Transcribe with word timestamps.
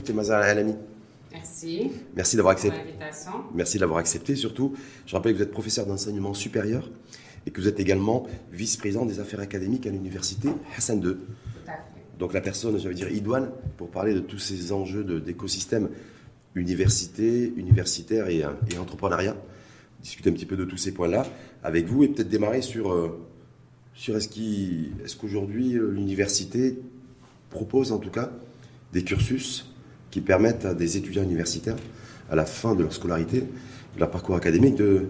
Fatima 0.00 0.24
Zahra 0.24 0.44
Alami. 0.44 0.74
Merci. 1.30 1.90
Merci 2.16 2.36
d'avoir 2.36 2.52
accepté. 2.52 2.80
Merci 3.54 3.78
d'avoir 3.78 3.98
accepté 3.98 4.34
surtout. 4.34 4.72
Je 5.04 5.14
rappelle 5.14 5.32
que 5.32 5.36
vous 5.36 5.42
êtes 5.42 5.50
professeur 5.50 5.84
d'enseignement 5.84 6.32
supérieur 6.32 6.90
et 7.44 7.50
que 7.50 7.60
vous 7.60 7.68
êtes 7.68 7.80
également 7.80 8.26
vice-président 8.50 9.04
des 9.04 9.20
affaires 9.20 9.40
académiques 9.40 9.86
à 9.86 9.90
l'université 9.90 10.48
Hassan 10.74 11.02
II. 11.02 11.16
Donc 12.18 12.32
la 12.32 12.40
personne, 12.40 12.78
j'allais 12.78 12.94
dire 12.94 13.10
idoine, 13.12 13.50
pour 13.76 13.90
parler 13.90 14.14
de 14.14 14.20
tous 14.20 14.38
ces 14.38 14.72
enjeux 14.72 15.04
d'écosystème 15.04 15.90
université, 16.54 17.52
universitaire 17.56 18.28
et, 18.28 18.38
et 18.70 18.78
entrepreneuriat. 18.78 19.36
Discuter 20.02 20.30
un 20.30 20.32
petit 20.32 20.46
peu 20.46 20.56
de 20.56 20.64
tous 20.64 20.78
ces 20.78 20.92
points-là 20.92 21.26
avec 21.62 21.84
vous 21.84 22.04
et 22.04 22.08
peut-être 22.08 22.30
démarrer 22.30 22.62
sur, 22.62 22.90
euh, 22.90 23.20
sur 23.92 24.16
est-ce 24.16 25.16
qu'aujourd'hui 25.16 25.76
euh, 25.76 25.90
l'université 25.90 26.78
propose 27.50 27.92
en 27.92 27.98
tout 27.98 28.10
cas 28.10 28.32
des 28.94 29.04
cursus 29.04 29.69
qui 30.10 30.20
permettent 30.20 30.64
à 30.64 30.74
des 30.74 30.96
étudiants 30.96 31.22
universitaires, 31.22 31.76
à 32.30 32.36
la 32.36 32.44
fin 32.44 32.74
de 32.74 32.82
leur 32.82 32.92
scolarité, 32.92 33.40
de 33.40 34.00
leur 34.00 34.10
parcours 34.10 34.36
académique, 34.36 34.76
de, 34.76 35.06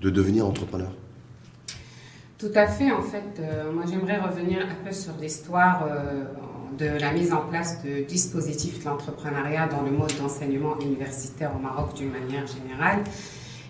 de 0.00 0.10
devenir 0.10 0.46
entrepreneurs. 0.46 0.92
Tout 2.38 2.50
à 2.54 2.66
fait. 2.66 2.90
En 2.90 3.02
fait, 3.02 3.40
euh, 3.40 3.72
moi, 3.72 3.84
j'aimerais 3.88 4.18
revenir 4.18 4.58
un 4.60 4.84
peu 4.84 4.92
sur 4.92 5.12
l'histoire 5.20 5.86
euh, 5.88 6.24
de 6.78 7.00
la 7.00 7.12
mise 7.12 7.32
en 7.32 7.42
place 7.42 7.82
de 7.82 8.02
dispositifs 8.04 8.80
de 8.80 8.84
l'entrepreneuriat 8.84 9.68
dans 9.68 9.82
le 9.82 9.90
mode 9.90 10.12
d'enseignement 10.18 10.78
universitaire 10.80 11.52
au 11.56 11.58
Maroc 11.58 11.94
d'une 11.94 12.10
manière 12.10 12.46
générale. 12.46 12.98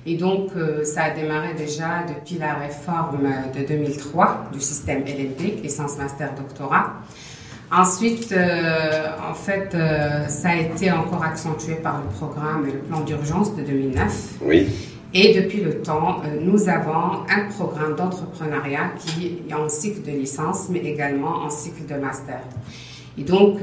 Et 0.06 0.16
donc, 0.16 0.50
euh, 0.56 0.82
ça 0.84 1.04
a 1.04 1.10
démarré 1.10 1.54
déjà 1.54 2.04
depuis 2.08 2.38
la 2.38 2.54
réforme 2.54 3.28
de 3.54 3.66
2003 3.66 4.48
du 4.52 4.60
système 4.60 5.04
LLD, 5.04 5.62
licence 5.62 5.96
master 5.98 6.34
doctorat. 6.34 6.94
Ensuite, 7.72 8.30
euh, 8.32 9.08
en 9.28 9.34
fait, 9.34 9.74
euh, 9.74 10.28
ça 10.28 10.50
a 10.50 10.56
été 10.56 10.90
encore 10.90 11.24
accentué 11.24 11.74
par 11.74 12.02
le 12.02 12.08
programme 12.08 12.66
et 12.68 12.72
le 12.72 12.78
plan 12.78 13.00
d'urgence 13.00 13.56
de 13.56 13.62
2009. 13.62 14.34
Oui. 14.42 14.68
Et 15.12 15.40
depuis 15.40 15.60
le 15.60 15.80
temps, 15.80 16.20
euh, 16.24 16.40
nous 16.40 16.68
avons 16.68 17.24
un 17.28 17.48
programme 17.50 17.94
d'entrepreneuriat 17.96 18.90
qui 18.98 19.38
est 19.48 19.54
en 19.54 19.68
cycle 19.68 20.02
de 20.02 20.10
licence, 20.10 20.68
mais 20.68 20.80
également 20.80 21.44
en 21.44 21.50
cycle 21.50 21.86
de 21.86 21.94
master. 21.98 22.40
Et 23.16 23.22
donc, 23.22 23.60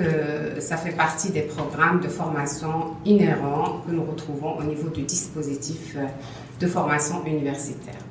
ça 0.59 0.77
fait 0.77 0.95
partie 0.95 1.29
des 1.31 1.41
programmes 1.41 1.99
de 1.99 2.07
formation 2.07 2.95
inhérents 3.03 3.81
que 3.85 3.91
nous 3.91 4.05
retrouvons 4.05 4.57
au 4.57 4.63
niveau 4.63 4.87
du 4.87 5.01
dispositif 5.01 5.97
de 6.61 6.67
formation 6.67 7.25
universitaire. 7.25 8.01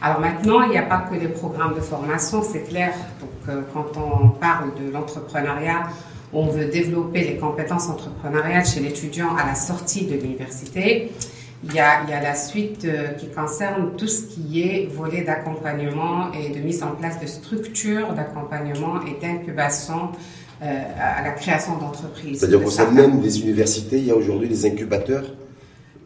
Alors 0.00 0.20
maintenant, 0.20 0.62
il 0.62 0.70
n'y 0.70 0.78
a 0.78 0.82
pas 0.82 1.06
que 1.08 1.14
les 1.14 1.28
programmes 1.28 1.74
de 1.74 1.80
formation, 1.80 2.42
c'est 2.42 2.62
clair. 2.62 2.92
Donc, 3.20 3.48
euh, 3.48 3.62
quand 3.72 3.90
on 3.96 4.28
parle 4.28 4.70
de 4.80 4.90
l'entrepreneuriat, 4.92 5.82
on 6.32 6.46
veut 6.46 6.66
développer 6.66 7.22
les 7.24 7.36
compétences 7.36 7.88
entrepreneuriales 7.88 8.66
chez 8.66 8.80
l'étudiant 8.80 9.34
à 9.36 9.46
la 9.46 9.54
sortie 9.54 10.06
de 10.06 10.14
l'université. 10.14 11.10
Il 11.64 11.74
y, 11.74 11.80
a, 11.80 12.04
il 12.04 12.10
y 12.10 12.12
a 12.12 12.22
la 12.22 12.36
suite 12.36 12.84
euh, 12.84 13.08
qui 13.18 13.28
concerne 13.30 13.96
tout 13.96 14.06
ce 14.06 14.22
qui 14.22 14.62
est 14.62 14.88
volet 14.94 15.22
d'accompagnement 15.22 16.30
et 16.32 16.50
de 16.50 16.60
mise 16.60 16.84
en 16.84 16.92
place 16.92 17.20
de 17.20 17.26
structures 17.26 18.12
d'accompagnement 18.12 19.00
et 19.02 19.20
d'incubation 19.20 20.12
euh, 20.62 20.82
à 21.00 21.22
la 21.22 21.30
création 21.32 21.76
d'entreprises. 21.76 22.38
C'est-à-dire 22.38 22.62
qu'au 22.62 22.70
sein 22.70 22.90
même 22.92 23.20
des 23.20 23.40
universités, 23.40 23.98
il 23.98 24.06
y 24.06 24.10
a 24.12 24.16
aujourd'hui 24.16 24.48
des 24.48 24.66
incubateurs 24.66 25.24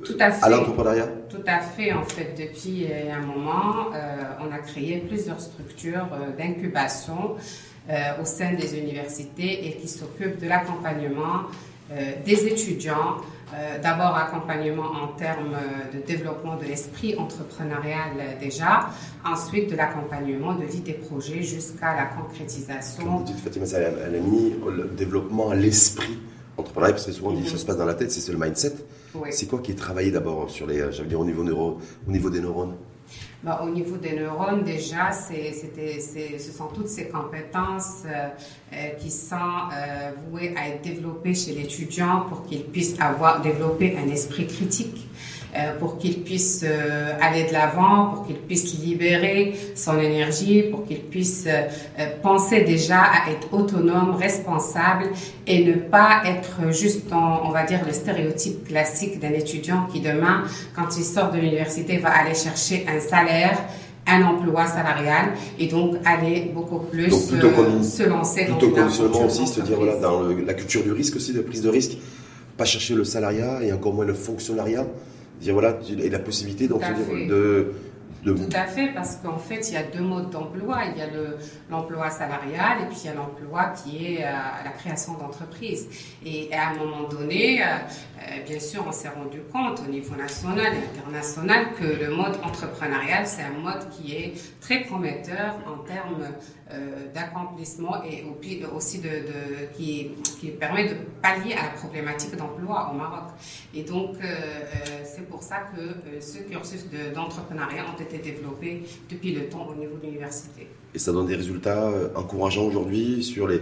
Tout 0.04 0.16
à 0.20 0.30
fait. 0.30 0.44
à 0.44 0.48
l'entrepreneuriat. 0.48 1.08
Tout 1.30 1.44
à 1.46 1.60
fait. 1.60 1.92
En 1.92 2.02
fait, 2.04 2.34
depuis 2.38 2.86
euh, 2.90 3.14
un 3.14 3.20
moment, 3.20 3.90
euh, 3.94 4.22
on 4.46 4.52
a 4.52 4.58
créé 4.58 4.98
plusieurs 5.08 5.40
structures 5.40 6.08
euh, 6.12 6.36
d'incubation 6.36 7.36
euh, 7.90 7.94
au 8.20 8.24
sein 8.24 8.52
des 8.54 8.78
universités 8.78 9.66
et 9.66 9.76
qui 9.76 9.88
s'occupent 9.88 10.40
de 10.40 10.48
l'accompagnement 10.48 11.42
euh, 11.92 12.12
des 12.24 12.46
étudiants. 12.46 13.16
D'abord, 13.82 14.16
accompagnement 14.16 14.92
en 15.02 15.08
termes 15.08 15.54
de 15.92 15.98
développement 15.98 16.56
de 16.56 16.64
l'esprit 16.64 17.14
entrepreneurial 17.18 18.38
déjà. 18.40 18.88
Ensuite, 19.26 19.70
de 19.70 19.76
l'accompagnement 19.76 20.54
de 20.54 20.64
l'idée 20.64 20.94
projet 20.94 21.42
jusqu'à 21.42 21.94
la 21.94 22.04
Comme 22.06 22.28
concrétisation. 22.28 23.04
vous 23.18 23.24
dites 23.24 23.38
Fatima 23.40 23.66
Salam, 23.66 23.92
elle 24.06 24.14
a 24.14 24.20
mis 24.20 24.54
le 24.74 24.84
développement 24.96 25.50
à 25.50 25.54
l'esprit 25.54 26.18
entrepreneurial, 26.56 26.94
parce 26.94 27.06
que 27.06 27.12
souvent 27.12 27.30
on 27.30 27.34
dit 27.34 27.48
ça 27.48 27.56
se 27.56 27.64
passe 27.64 27.76
dans 27.76 27.84
la 27.84 27.94
tête, 27.94 28.10
c'est 28.10 28.32
le 28.32 28.38
mindset. 28.38 28.74
Oui. 29.14 29.28
C'est 29.30 29.46
quoi 29.46 29.60
qui 29.60 29.72
est 29.72 29.76
travaillé 29.76 30.10
d'abord 30.10 30.50
sur 30.50 30.66
les, 30.66 30.92
j'allais 30.92 31.08
dire 31.08 31.20
au 31.20 31.24
niveau 31.24 31.44
neuro, 31.44 31.78
au 32.06 32.10
niveau 32.10 32.30
des 32.30 32.40
neurones? 32.40 32.74
Bah, 33.42 33.60
au 33.64 33.70
niveau 33.70 33.96
des 33.96 34.12
neurones, 34.14 34.62
déjà, 34.62 35.10
c'est, 35.10 35.52
ce 35.52 36.52
sont 36.52 36.68
toutes 36.68 36.88
ces 36.88 37.08
compétences 37.08 38.04
euh, 38.06 38.28
euh, 38.72 38.90
qui 39.00 39.10
sont 39.10 39.34
euh, 39.36 40.12
vouées 40.30 40.54
à 40.56 40.68
être 40.68 40.82
développées 40.82 41.34
chez 41.34 41.52
l'étudiant 41.52 42.26
pour 42.28 42.44
qu'il 42.44 42.62
puisse 42.62 42.94
avoir 43.00 43.42
développé 43.42 43.96
un 43.98 44.08
esprit 44.08 44.46
critique, 44.46 45.08
pour 45.78 45.98
qu'il 45.98 46.22
puisse 46.22 46.62
euh, 46.64 47.12
aller 47.20 47.44
de 47.44 47.52
l'avant, 47.52 48.06
pour 48.14 48.26
qu'il 48.26 48.36
puisse 48.36 48.78
libérer 48.78 49.54
son 49.74 49.98
énergie, 49.98 50.62
pour 50.70 50.86
qu'il 50.86 51.00
puisse 51.00 51.44
euh, 51.46 51.62
euh, 51.98 52.06
penser 52.22 52.62
déjà 52.62 53.00
à 53.02 53.30
être 53.30 53.52
autonome, 53.52 54.14
responsable 54.16 55.06
et 55.46 55.64
ne 55.64 55.74
pas 55.74 56.22
être 56.26 56.72
juste 56.72 57.08
dans, 57.10 57.42
on 57.44 57.50
va 57.50 57.64
dire, 57.64 57.80
le 57.86 57.92
stéréotype 57.92 58.66
classique 58.68 59.20
d'un 59.20 59.32
étudiant 59.32 59.86
qui 59.92 60.00
demain, 60.00 60.44
quand 60.74 60.96
il 60.96 61.04
sort 61.04 61.30
de 61.30 61.38
l'université, 61.38 61.98
va 61.98 62.10
aller 62.10 62.34
chercher 62.34 62.86
un 62.88 63.00
salaire, 63.00 63.58
un 64.06 64.22
emploi 64.22 64.66
salarial 64.66 65.32
et 65.58 65.66
donc 65.68 65.96
aller 66.04 66.50
beaucoup 66.54 66.78
plus 66.80 67.08
Donc 67.08 67.28
plutôt 67.28 67.48
euh, 67.48 67.82
se 67.82 68.02
lancer 68.04 68.46
dans 68.46 68.56
Plutôt 68.56 68.74
une 68.74 68.82
conditionnement 68.82 69.24
aussi, 69.26 69.46
c'est-à-dire 69.46 69.76
voilà, 69.76 69.96
dans 69.96 70.22
le- 70.22 70.44
la 70.44 70.54
culture 70.54 70.82
du 70.82 70.92
risque 70.92 71.16
aussi, 71.16 71.32
de 71.32 71.40
prise 71.40 71.62
de 71.62 71.68
risque, 71.68 71.98
pas 72.56 72.64
chercher 72.64 72.94
le 72.94 73.04
salariat 73.04 73.62
et 73.62 73.72
encore 73.72 73.92
moins 73.94 74.04
le 74.06 74.14
fonctionnariat, 74.14 74.86
dire 75.42 75.52
voilà, 75.54 75.76
et 75.88 76.08
la 76.10 76.18
possibilité 76.18 76.68
donc 76.68 76.82
de, 77.28 77.72
de 78.24 78.32
Tout 78.34 78.48
à 78.54 78.66
fait, 78.66 78.88
parce 78.94 79.16
qu'en 79.16 79.36
fait, 79.38 79.68
il 79.68 79.74
y 79.74 79.76
a 79.76 79.82
deux 79.82 80.00
modes 80.00 80.30
d'emploi. 80.30 80.78
Il 80.92 80.96
y 80.98 81.02
a 81.02 81.08
le- 81.08 81.36
l'emploi 81.70 82.08
salarial 82.08 82.82
et 82.82 82.86
puis 82.86 82.98
il 83.02 83.06
y 83.06 83.08
a 83.08 83.14
l'emploi 83.14 83.72
qui 83.78 84.14
est 84.14 84.22
euh, 84.24 84.30
la 84.64 84.70
création 84.70 85.14
d'entreprise. 85.14 85.88
Et 86.24 86.48
à 86.54 86.68
un 86.70 86.74
moment 86.76 87.08
donné, 87.08 87.60
euh, 87.60 87.66
euh, 87.66 88.44
bien 88.48 88.60
sûr, 88.60 88.84
on 88.86 88.92
s'est 88.92 89.08
rendu 89.08 89.40
compte 89.52 89.82
au 89.84 89.90
niveau 89.90 90.14
national 90.14 90.72
et 90.72 90.98
international 91.00 91.66
que 91.78 91.84
le 92.04 92.10
mode 92.14 92.36
entrepreneurial, 92.44 93.26
c'est 93.26 93.42
un 93.42 93.58
mode 93.60 93.88
qui 93.90 94.14
est 94.14 94.34
très 94.60 94.80
prometteur 94.84 95.56
en 95.66 95.78
termes 95.84 96.26
d'accomplissement 97.14 98.02
et 98.04 98.24
pi- 98.40 98.62
aussi 98.76 98.98
de, 98.98 99.08
de- 99.08 99.76
qui, 99.76 100.10
qui 100.40 100.48
permet 100.48 100.88
de 100.88 100.94
pallier 101.20 101.54
à 101.54 101.64
la 101.64 101.70
problématique 101.70 102.36
d'emploi 102.36 102.90
au 102.92 102.96
Maroc. 102.96 103.30
Et 103.74 103.82
donc, 103.82 104.16
euh, 104.16 104.24
euh, 104.24 105.02
c'est 105.04 105.26
pour 105.28 105.42
ça 105.42 105.56
que 105.74 105.80
euh, 105.80 106.20
ce 106.20 106.38
cursus 106.38 106.84
de- 106.90 107.14
d'entrepreneuriat 107.14 107.84
ont 107.94 108.00
été 108.02 108.18
développés 108.18 108.82
depuis 109.10 109.32
le 109.34 109.48
temps 109.48 109.66
au 109.70 109.74
niveau 109.74 109.96
de 109.96 110.06
l'université. 110.06 110.66
et 110.94 110.98
ça 110.98 111.12
donne 111.12 111.26
des 111.26 111.36
résultats 111.36 111.84
euh, 111.88 112.08
encourageants 112.14 112.64
aujourd'hui 112.64 113.22
sur 113.22 113.46
les. 113.48 113.60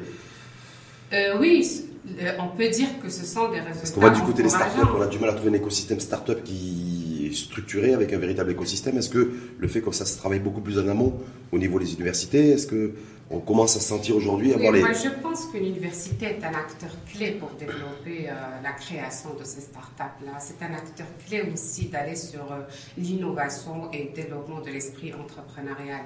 Euh, 1.12 1.38
oui, 1.40 1.84
euh, 2.22 2.32
on 2.38 2.56
peut 2.56 2.68
dire 2.68 2.88
que 3.02 3.08
ce 3.08 3.24
sont 3.24 3.48
des 3.50 3.58
résultats. 3.60 3.80
Parce 3.80 3.90
qu'on 3.90 4.00
va 4.00 4.10
du 4.10 4.22
côté 4.22 4.42
des 4.44 4.48
startups, 4.48 4.78
on 4.96 5.00
a 5.02 5.06
du 5.08 5.18
mal 5.18 5.30
à 5.30 5.32
trouver 5.34 5.50
un 5.50 5.54
écosystème 5.54 5.98
startup 6.00 6.42
qui 6.44 7.28
est 7.30 7.34
structuré 7.34 7.94
avec 7.94 8.12
un 8.12 8.18
véritable 8.18 8.50
écosystème. 8.52 8.96
Est-ce 8.98 9.10
que 9.10 9.32
le 9.58 9.68
fait 9.68 9.80
que 9.80 9.90
ça 9.92 10.04
se 10.06 10.16
travaille 10.18 10.38
beaucoup 10.40 10.60
plus 10.60 10.78
en 10.78 10.86
amont 10.88 11.14
au 11.52 11.58
niveau 11.58 11.78
des 11.78 11.92
universités, 11.94 12.50
est-ce 12.50 12.66
que 12.66 12.94
on 13.32 13.38
commence 13.38 13.76
à 13.76 13.80
se 13.80 13.86
sentir 13.86 14.16
aujourd'hui 14.16 14.52
avoir 14.52 14.72
les. 14.72 14.80
moi, 14.80 14.90
je 14.92 15.08
pense 15.22 15.46
que 15.46 15.56
l'université 15.58 16.26
est 16.26 16.42
un 16.44 16.48
acteur 16.52 16.90
clé 17.12 17.30
pour 17.38 17.50
développer 17.50 18.28
euh, 18.28 18.32
la 18.60 18.72
création 18.72 19.34
de 19.38 19.44
ces 19.44 19.60
startups-là. 19.60 20.32
C'est 20.40 20.60
un 20.64 20.74
acteur 20.74 21.06
clé 21.24 21.42
aussi 21.52 21.84
d'aller 21.86 22.16
sur 22.16 22.50
euh, 22.50 22.62
l'innovation 22.98 23.88
et 23.92 24.04
le 24.04 24.10
développement 24.10 24.60
de 24.60 24.70
l'esprit 24.70 25.12
entrepreneurial. 25.14 26.02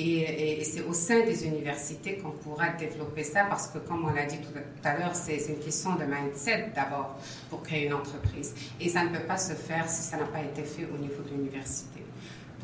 Et, 0.00 0.04
et- 0.18 0.60
et 0.60 0.64
c'est 0.64 0.82
au 0.82 0.92
sein 0.92 1.20
des 1.24 1.46
universités 1.46 2.16
qu'on 2.16 2.32
pourra 2.32 2.70
développer 2.70 3.22
ça 3.22 3.44
parce 3.48 3.68
que, 3.68 3.78
comme 3.78 4.04
on 4.06 4.12
l'a 4.12 4.26
dit 4.26 4.38
tout 4.38 4.58
à 4.82 4.98
l'heure, 4.98 5.14
c'est 5.14 5.36
une 5.48 5.60
question 5.64 5.94
de 5.94 6.04
mindset 6.04 6.72
d'abord 6.74 7.14
pour 7.50 7.62
créer 7.62 7.86
une 7.86 7.94
entreprise. 7.94 8.52
Et 8.80 8.88
ça 8.88 9.04
ne 9.04 9.10
peut 9.10 9.24
pas 9.28 9.36
se 9.38 9.52
faire 9.52 9.88
si 9.88 10.02
ça 10.02 10.16
n'a 10.16 10.24
pas 10.26 10.42
été 10.42 10.62
fait 10.64 10.88
au 10.92 10.98
niveau 10.98 11.22
de 11.22 11.30
l'université. 11.36 11.93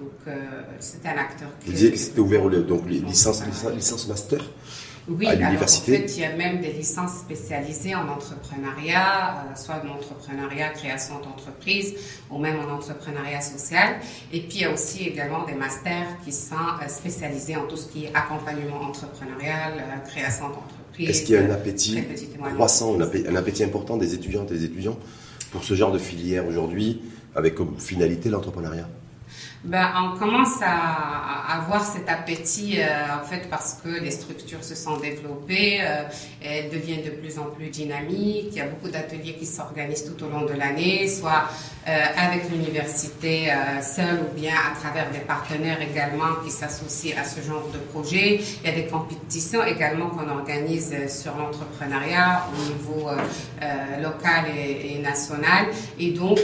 Donc, 0.01 0.11
euh, 0.27 0.63
c'est 0.79 1.07
un 1.07 1.19
acteur 1.19 1.49
clé. 1.59 1.67
Vous 1.67 1.73
disiez 1.73 1.93
que 1.93 1.99
c'était 1.99 2.21
ouvert 2.21 2.43
aux 2.45 2.51
donc 2.51 2.89
licences, 2.89 3.43
licences 3.75 4.09
master. 4.09 4.41
Oui, 5.09 5.27
à 5.27 5.35
l'université. 5.35 5.97
en 5.97 6.01
fait, 6.01 6.17
il 6.17 6.21
y 6.21 6.25
a 6.25 6.37
même 6.37 6.61
des 6.61 6.73
licences 6.73 7.21
spécialisées 7.21 7.95
en 7.95 8.09
entrepreneuriat, 8.09 9.45
euh, 9.51 9.57
soit 9.57 9.83
en 9.85 9.97
entrepreneuriat, 9.97 10.69
création 10.71 11.15
d'entreprise, 11.21 11.95
ou 12.31 12.39
même 12.39 12.57
en 12.61 12.75
entrepreneuriat 12.75 13.41
social. 13.41 13.97
Et 14.33 14.41
puis, 14.41 14.59
il 14.59 14.61
y 14.63 14.65
a 14.65 14.73
aussi 14.73 15.05
également 15.05 15.45
des 15.45 15.55
masters 15.55 16.07
qui 16.25 16.33
sont 16.33 16.55
euh, 16.55 16.89
spécialisés 16.89 17.57
en 17.57 17.67
tout 17.67 17.77
ce 17.77 17.89
qui 17.89 18.05
est 18.05 18.15
accompagnement 18.15 18.81
entrepreneurial, 18.83 19.73
euh, 19.79 20.09
création 20.09 20.49
d'entreprise. 20.49 21.11
Est-ce 21.11 21.23
qu'il 21.23 21.35
y 21.35 21.39
a 21.39 21.43
un 21.43 21.51
appétit 21.51 22.03
croissant, 22.55 22.97
un 22.97 23.01
appétit, 23.01 23.29
un 23.29 23.37
appétit 23.37 23.65
important 23.65 23.97
des 23.97 24.15
étudiantes 24.15 24.51
et 24.51 24.55
des 24.55 24.65
étudiants 24.65 24.99
pour 25.51 25.65
ce 25.65 25.75
genre 25.75 25.93
de 25.93 25.99
filière 25.99 26.47
aujourd'hui, 26.47 27.01
avec 27.35 27.55
comme 27.55 27.79
finalité 27.79 28.29
l'entrepreneuriat? 28.29 28.89
Ben, 29.63 29.89
on 29.95 30.19
commence 30.19 30.63
à, 30.63 31.59
avoir 31.59 31.85
cet 31.85 32.09
appétit, 32.09 32.81
euh, 32.81 32.87
en 33.21 33.27
fait, 33.27 33.51
parce 33.51 33.79
que 33.85 33.89
les 33.89 34.11
structures 34.11 34.65
se 34.65 34.75
sont 34.75 34.97
développées, 34.97 35.81
euh, 35.83 36.05
elles 36.43 36.71
deviennent 36.71 37.05
de 37.05 37.11
plus 37.11 37.39
en 37.39 37.45
plus 37.45 37.69
dynamiques. 37.69 38.49
Il 38.53 38.57
y 38.57 38.61
a 38.61 38.67
beaucoup 38.67 38.89
d'ateliers 38.89 39.35
qui 39.35 39.45
s'organisent 39.45 40.05
tout 40.05 40.25
au 40.25 40.31
long 40.31 40.47
de 40.47 40.55
l'année, 40.55 41.09
soit 41.09 41.45
euh, 41.87 42.05
avec 42.17 42.51
l'université 42.51 43.53
seule 43.83 44.21
ou 44.21 44.39
bien 44.39 44.55
à 44.55 44.79
travers 44.79 45.11
des 45.11 45.19
partenaires 45.19 45.79
également 45.83 46.43
qui 46.45 46.51
s'associent 46.51 47.17
à 47.19 47.25
ce 47.25 47.41
genre 47.43 47.69
de 47.73 47.79
projet. 47.79 48.41
Il 48.63 48.71
y 48.71 48.73
a 48.73 48.75
des 48.75 48.87
compétitions 48.87 49.65
également 49.65 50.09
qu'on 50.09 50.29
organise 50.29 50.95
sur 51.09 51.37
l'entrepreneuriat 51.37 52.47
au 52.55 52.73
niveau 52.73 53.11
local 54.01 54.45
et, 54.57 54.95
et, 54.95 54.99
national. 55.01 55.67
Et 55.99 56.13
donc, 56.13 56.39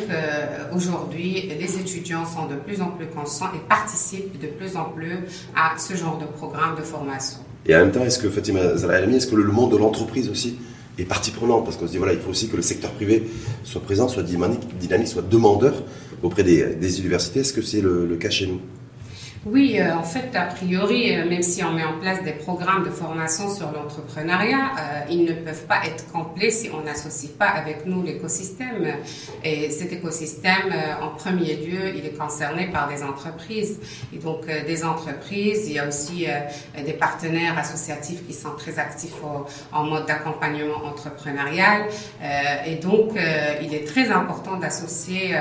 aujourd'hui, 0.74 1.48
les 1.58 1.78
étudiants 1.78 2.26
sont 2.26 2.46
de 2.46 2.56
plus 2.56 2.80
en 2.80 2.88
plus 2.88 3.05
conscients 3.06 3.50
et 3.54 3.68
participent 3.68 4.40
de 4.40 4.48
plus 4.48 4.76
en 4.76 4.84
plus 4.84 5.18
à 5.54 5.78
ce 5.78 5.94
genre 5.94 6.18
de 6.18 6.26
programme 6.26 6.76
de 6.76 6.82
formation. 6.82 7.38
Et 7.66 7.74
en 7.74 7.80
même 7.80 7.92
temps, 7.92 8.04
est-ce 8.04 8.18
que 8.18 8.30
Fatima 8.30 8.76
Zalami, 8.76 9.16
est-ce 9.16 9.26
que 9.26 9.36
le 9.36 9.50
monde 9.50 9.72
de 9.72 9.76
l'entreprise 9.76 10.28
aussi 10.28 10.58
est 10.98 11.04
partie 11.04 11.30
prenante? 11.30 11.64
Parce 11.64 11.76
qu'on 11.76 11.86
se 11.86 11.92
dit, 11.92 11.98
voilà, 11.98 12.12
il 12.12 12.20
faut 12.20 12.30
aussi 12.30 12.48
que 12.48 12.56
le 12.56 12.62
secteur 12.62 12.92
privé 12.92 13.28
soit 13.64 13.82
présent, 13.82 14.08
soit 14.08 14.22
dynamique 14.22 15.08
soit 15.08 15.22
demandeur 15.22 15.82
auprès 16.22 16.44
des, 16.44 17.00
universités. 17.00 17.40
Est-ce 17.40 17.52
que 17.52 17.62
c'est 17.62 17.80
le 17.80 18.16
cas 18.16 18.30
chez 18.30 18.46
nous? 18.46 18.60
Oui, 19.48 19.78
euh, 19.78 19.94
en 19.94 20.02
fait, 20.02 20.34
a 20.34 20.42
priori, 20.42 21.14
euh, 21.14 21.24
même 21.24 21.42
si 21.42 21.62
on 21.62 21.70
met 21.70 21.84
en 21.84 22.00
place 22.00 22.20
des 22.24 22.32
programmes 22.32 22.82
de 22.82 22.90
formation 22.90 23.48
sur 23.48 23.70
l'entrepreneuriat, 23.70 24.72
euh, 24.76 25.00
ils 25.08 25.24
ne 25.24 25.34
peuvent 25.34 25.66
pas 25.66 25.86
être 25.86 26.10
complets 26.10 26.50
si 26.50 26.68
on 26.74 26.80
n'associe 26.84 27.30
pas 27.30 27.46
avec 27.46 27.86
nous 27.86 28.02
l'écosystème. 28.02 28.96
Et 29.44 29.70
cet 29.70 29.92
écosystème, 29.92 30.74
en 31.00 31.10
premier 31.10 31.54
lieu, 31.54 31.94
il 31.96 32.04
est 32.04 32.18
concerné 32.18 32.66
par 32.72 32.88
des 32.88 33.04
entreprises. 33.04 33.78
Et 34.12 34.18
donc, 34.18 34.46
des 34.46 34.84
entreprises, 34.84 35.68
il 35.68 35.74
y 35.74 35.78
a 35.78 35.86
aussi 35.86 36.26
des 36.84 36.92
partenaires 36.92 37.56
associatifs 37.56 38.26
qui 38.26 38.32
sont 38.32 38.54
très 38.56 38.80
actifs 38.80 39.14
en 39.72 39.84
mode 39.84 40.06
d'accompagnement 40.06 40.84
entrepreneurial. 40.84 41.82
et 42.66 42.76
donc, 42.76 43.12
il 43.62 43.74
est 43.74 43.86
très 43.86 44.10
important 44.10 44.56
d'associer 44.56 45.36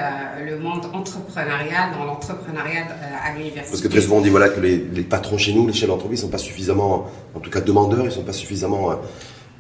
le 0.45 0.57
monde 0.59 0.85
entrepreneurial 0.93 1.91
dans 1.97 2.05
l'entrepreneuriat 2.05 2.87
à 3.23 3.33
l'université 3.33 3.94
très 3.95 4.03
souvent 4.03 4.17
on 4.17 4.21
dit 4.21 4.29
voilà, 4.29 4.49
que 4.49 4.59
les, 4.59 4.77
patrons 5.03 5.37
chez 5.37 5.53
nous, 5.53 5.65
les 5.65 5.73
chefs 5.73 5.87
d'entreprise, 5.87 6.19
ne 6.19 6.25
sont 6.25 6.31
pas 6.31 6.37
suffisamment, 6.37 7.09
en 7.33 7.39
tout 7.39 7.49
cas 7.49 7.61
demandeurs, 7.61 8.01
ils 8.01 8.07
ne 8.07 8.09
sont 8.09 8.23
pas 8.23 8.33
suffisamment 8.33 8.91
euh, 8.91 8.95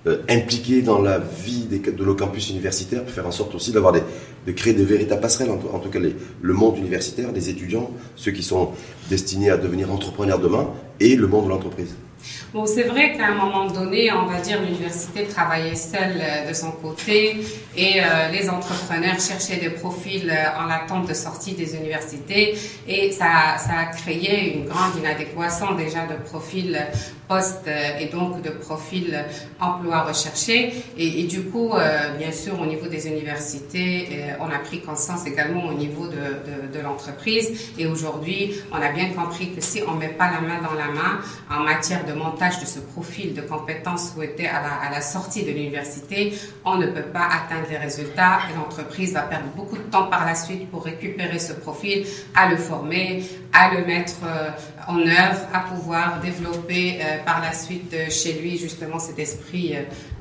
euh, 0.07 0.17
impliqués 0.27 0.81
dans 0.81 1.01
la 1.01 1.19
vie 1.19 1.67
de 1.69 2.03
nos 2.03 2.15
campus 2.15 2.49
universitaires 2.49 3.03
pour 3.03 3.11
faire 3.13 3.25
en 3.25 3.31
sorte 3.31 3.55
aussi 3.55 3.71
de 3.71 4.51
créer 4.51 4.73
des 4.73 4.83
véritables 4.83 5.21
passerelles, 5.21 5.51
en, 5.51 5.79
tout 5.79 5.89
cas 5.89 5.99
le 5.99 6.53
monde 6.53 6.77
universitaire, 6.77 7.31
les 7.31 7.49
étudiants, 7.49 7.91
ceux 8.17 8.31
qui 8.31 8.43
sont 8.43 8.71
destinés 9.09 9.51
à 9.51 9.57
devenir 9.57 9.89
entrepreneurs 9.89 10.39
demain, 10.39 10.67
et 10.99 11.15
le 11.15 11.27
monde 11.27 11.45
de 11.45 11.49
l'entreprise. 11.51 11.95
Bon, 12.53 12.65
c'est 12.65 12.83
vrai 12.83 13.13
qu'à 13.13 13.27
un 13.27 13.35
moment 13.35 13.67
donné, 13.67 14.11
on 14.11 14.25
va 14.25 14.39
dire, 14.39 14.61
l'université 14.61 15.25
travaillait 15.25 15.75
seule 15.75 16.21
euh, 16.21 16.49
de 16.49 16.53
son 16.53 16.71
côté 16.71 17.37
et 17.75 18.01
euh, 18.01 18.29
les 18.31 18.49
entrepreneurs 18.49 19.19
cherchaient 19.19 19.57
des 19.57 19.71
profils 19.71 20.29
euh, 20.29 20.63
en 20.63 20.69
attente 20.69 21.07
de 21.07 21.13
sortie 21.13 21.53
des 21.53 21.75
universités 21.75 22.57
et 22.87 23.11
ça, 23.11 23.57
ça 23.57 23.79
a 23.79 23.85
créé 23.85 24.55
une 24.55 24.65
grande 24.65 24.95
inadéquation 24.97 25.75
déjà 25.75 26.05
de 26.05 26.15
profils 26.23 26.79
poste 27.27 27.67
et 27.99 28.05
donc 28.07 28.41
de 28.41 28.49
profils 28.49 29.25
emploi 29.59 30.03
recherché. 30.03 30.73
Et, 30.97 31.23
du 31.23 31.43
coup, 31.43 31.73
bien 32.17 32.31
sûr, 32.31 32.59
au 32.61 32.65
niveau 32.65 32.87
des 32.87 33.07
universités, 33.07 34.09
on 34.39 34.45
a 34.45 34.59
pris 34.59 34.81
conscience 34.81 35.25
également 35.25 35.65
au 35.65 35.73
niveau 35.73 36.07
de, 36.07 36.73
de, 36.73 36.79
l'entreprise. 36.79 37.73
Et 37.77 37.87
aujourd'hui, 37.87 38.55
on 38.71 38.75
a 38.75 38.91
bien 38.91 39.09
compris 39.09 39.53
que 39.53 39.61
si 39.61 39.81
on 39.87 39.95
met 39.95 40.09
pas 40.09 40.31
la 40.31 40.41
main 40.41 40.61
dans 40.61 40.73
la 40.73 40.87
main 40.87 41.19
en 41.49 41.63
matière 41.63 42.05
de 42.05 42.13
montage 42.13 42.59
de 42.59 42.65
ce 42.65 42.79
profil 42.79 43.33
de 43.33 43.41
compétences 43.41 44.13
souhaitées 44.13 44.47
à 44.47 44.61
la, 44.61 44.87
à 44.87 44.91
la 44.91 45.01
sortie 45.01 45.43
de 45.43 45.51
l'université, 45.51 46.33
on 46.63 46.77
ne 46.77 46.87
peut 46.87 47.01
pas 47.01 47.25
atteindre 47.25 47.67
les 47.69 47.77
résultats 47.77 48.39
et 48.49 48.55
l'entreprise 48.55 49.13
va 49.13 49.21
perdre 49.21 49.47
beaucoup 49.55 49.77
de 49.77 49.83
temps 49.83 50.07
par 50.07 50.25
la 50.25 50.35
suite 50.35 50.69
pour 50.69 50.83
récupérer 50.83 51.39
ce 51.39 51.53
profil, 51.53 52.05
à 52.35 52.49
le 52.49 52.57
former, 52.57 53.23
à 53.53 53.73
le 53.73 53.85
mettre 53.85 54.15
euh, 54.25 54.49
en 54.87 54.99
œuvre, 54.99 55.47
à 55.53 55.59
pouvoir 55.61 56.21
développer 56.21 56.99
euh, 56.99 57.23
par 57.25 57.41
la 57.41 57.53
suite 57.53 57.93
euh, 57.93 58.09
chez 58.09 58.33
lui 58.33 58.57
justement 58.57 58.99
cet 58.99 59.19
esprit 59.19 59.73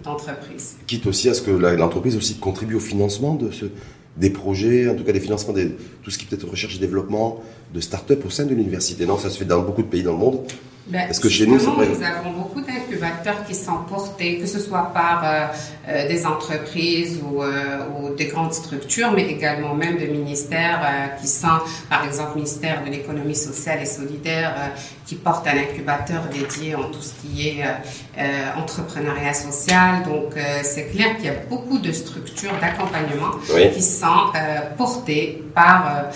d'entreprise. 0.02 0.76
Quitte 0.86 1.06
aussi 1.06 1.28
à 1.28 1.34
ce 1.34 1.42
que 1.42 1.50
l'entreprise 1.50 2.16
aussi 2.16 2.36
contribue 2.36 2.74
au 2.74 2.80
financement 2.80 3.34
de 3.34 3.50
ce, 3.50 3.66
des 4.16 4.30
projets, 4.30 4.88
en 4.88 4.94
tout 4.94 5.04
cas 5.04 5.12
des 5.12 5.20
financements, 5.20 5.52
de 5.52 5.72
tout 6.02 6.10
ce 6.10 6.18
qui 6.18 6.24
peut 6.24 6.36
être 6.36 6.48
recherche 6.48 6.76
et 6.76 6.78
développement 6.78 7.42
de 7.72 7.80
start-up 7.80 8.24
au 8.24 8.30
sein 8.30 8.44
de 8.44 8.54
l'université. 8.54 9.06
Non, 9.06 9.18
ça 9.18 9.30
se 9.30 9.38
fait 9.38 9.44
dans 9.44 9.62
beaucoup 9.62 9.82
de 9.82 9.88
pays 9.88 10.02
dans 10.02 10.12
le 10.12 10.18
monde. 10.18 10.40
Ben, 10.86 11.08
Est-ce 11.08 11.20
que 11.20 11.30
chez 11.30 11.46
nous, 11.46 11.54
avons 11.54 12.32
beaucoup 12.36 12.60
d'incubateurs 12.60 13.46
qui 13.46 13.54
sont 13.54 13.78
portés, 13.88 14.38
que 14.38 14.46
ce 14.46 14.58
soit 14.58 14.90
par 14.92 15.22
euh, 15.24 15.46
euh, 15.88 16.08
des 16.08 16.26
entreprises 16.26 17.20
ou, 17.22 17.42
euh, 17.42 17.78
ou, 17.98 18.14
des 18.14 18.26
grandes 18.26 18.52
structures, 18.52 19.10
mais 19.12 19.24
également 19.30 19.74
même 19.74 19.96
de 19.96 20.04
ministères 20.04 20.82
qui 21.18 21.26
sont, 21.26 21.58
par 21.88 22.04
exemple, 22.04 22.36
ministère 22.36 22.84
de 22.84 22.90
l'économie 22.90 23.34
sociale 23.34 23.78
et 23.80 23.86
solidaire, 23.86 24.54
qui 25.06 25.14
porte 25.14 25.46
un 25.46 25.56
incubateur 25.56 26.24
dédié 26.30 26.74
en 26.74 26.84
tout 26.84 27.00
ce 27.00 27.12
qui 27.20 27.48
est 27.48 27.64
entrepreneuriat 28.56 29.34
social. 29.34 30.02
Donc, 30.04 30.34
c'est 30.62 30.90
clair 30.90 31.16
qu'il 31.16 31.26
y 31.26 31.28
a 31.28 31.36
beaucoup 31.48 31.78
de 31.78 31.92
structures 31.92 32.52
d'accompagnement 32.60 33.32
qui 33.74 33.82
sont 33.82 34.32
portées 34.76 35.42
par 35.54 36.06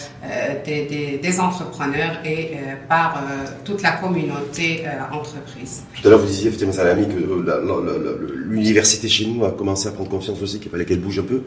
des, 0.65 0.87
des, 0.87 1.19
des, 1.19 1.41
entrepreneurs 1.41 2.21
et 2.25 2.57
par 2.89 3.23
toute 3.65 3.83
la 3.83 3.93
communauté 3.93 4.58
euh, 4.61 5.15
entreprise. 5.15 5.83
Tout 6.01 6.07
à 6.07 6.11
l'heure, 6.11 6.21
vous 6.21 6.27
disiez, 6.27 6.51
Fatima 6.51 6.73
Salami, 6.73 7.07
que 7.07 7.15
euh, 7.15 8.35
l'université 8.47 9.09
chez 9.09 9.27
nous 9.27 9.45
a 9.45 9.53
commencé 9.53 9.89
à 9.89 9.93
prendre 9.93 10.11
conscience 10.11 10.41
aussi 10.43 10.59
qu'il 10.61 10.71
fallait 10.71 10.85
qu'elle 10.85 11.01
bouge 11.01 11.19
un 11.19 11.25
peu, 11.25 11.43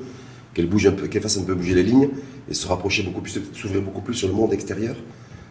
qu'elle 0.53 0.67
bouge 0.67 0.87
un 0.87 0.91
peu, 0.91 1.07
qu'elle 1.07 1.21
fasse 1.21 1.37
un 1.37 1.43
peu 1.43 1.53
bouger 1.53 1.75
les 1.75 1.83
lignes 1.83 2.09
et 2.49 2.53
se 2.53 2.67
rapprocher 2.67 3.03
beaucoup 3.03 3.21
plus, 3.21 3.39
s'ouvrir 3.53 3.81
beaucoup 3.81 4.01
plus 4.01 4.13
sur 4.13 4.27
le 4.27 4.33
monde 4.33 4.53
extérieur. 4.53 4.95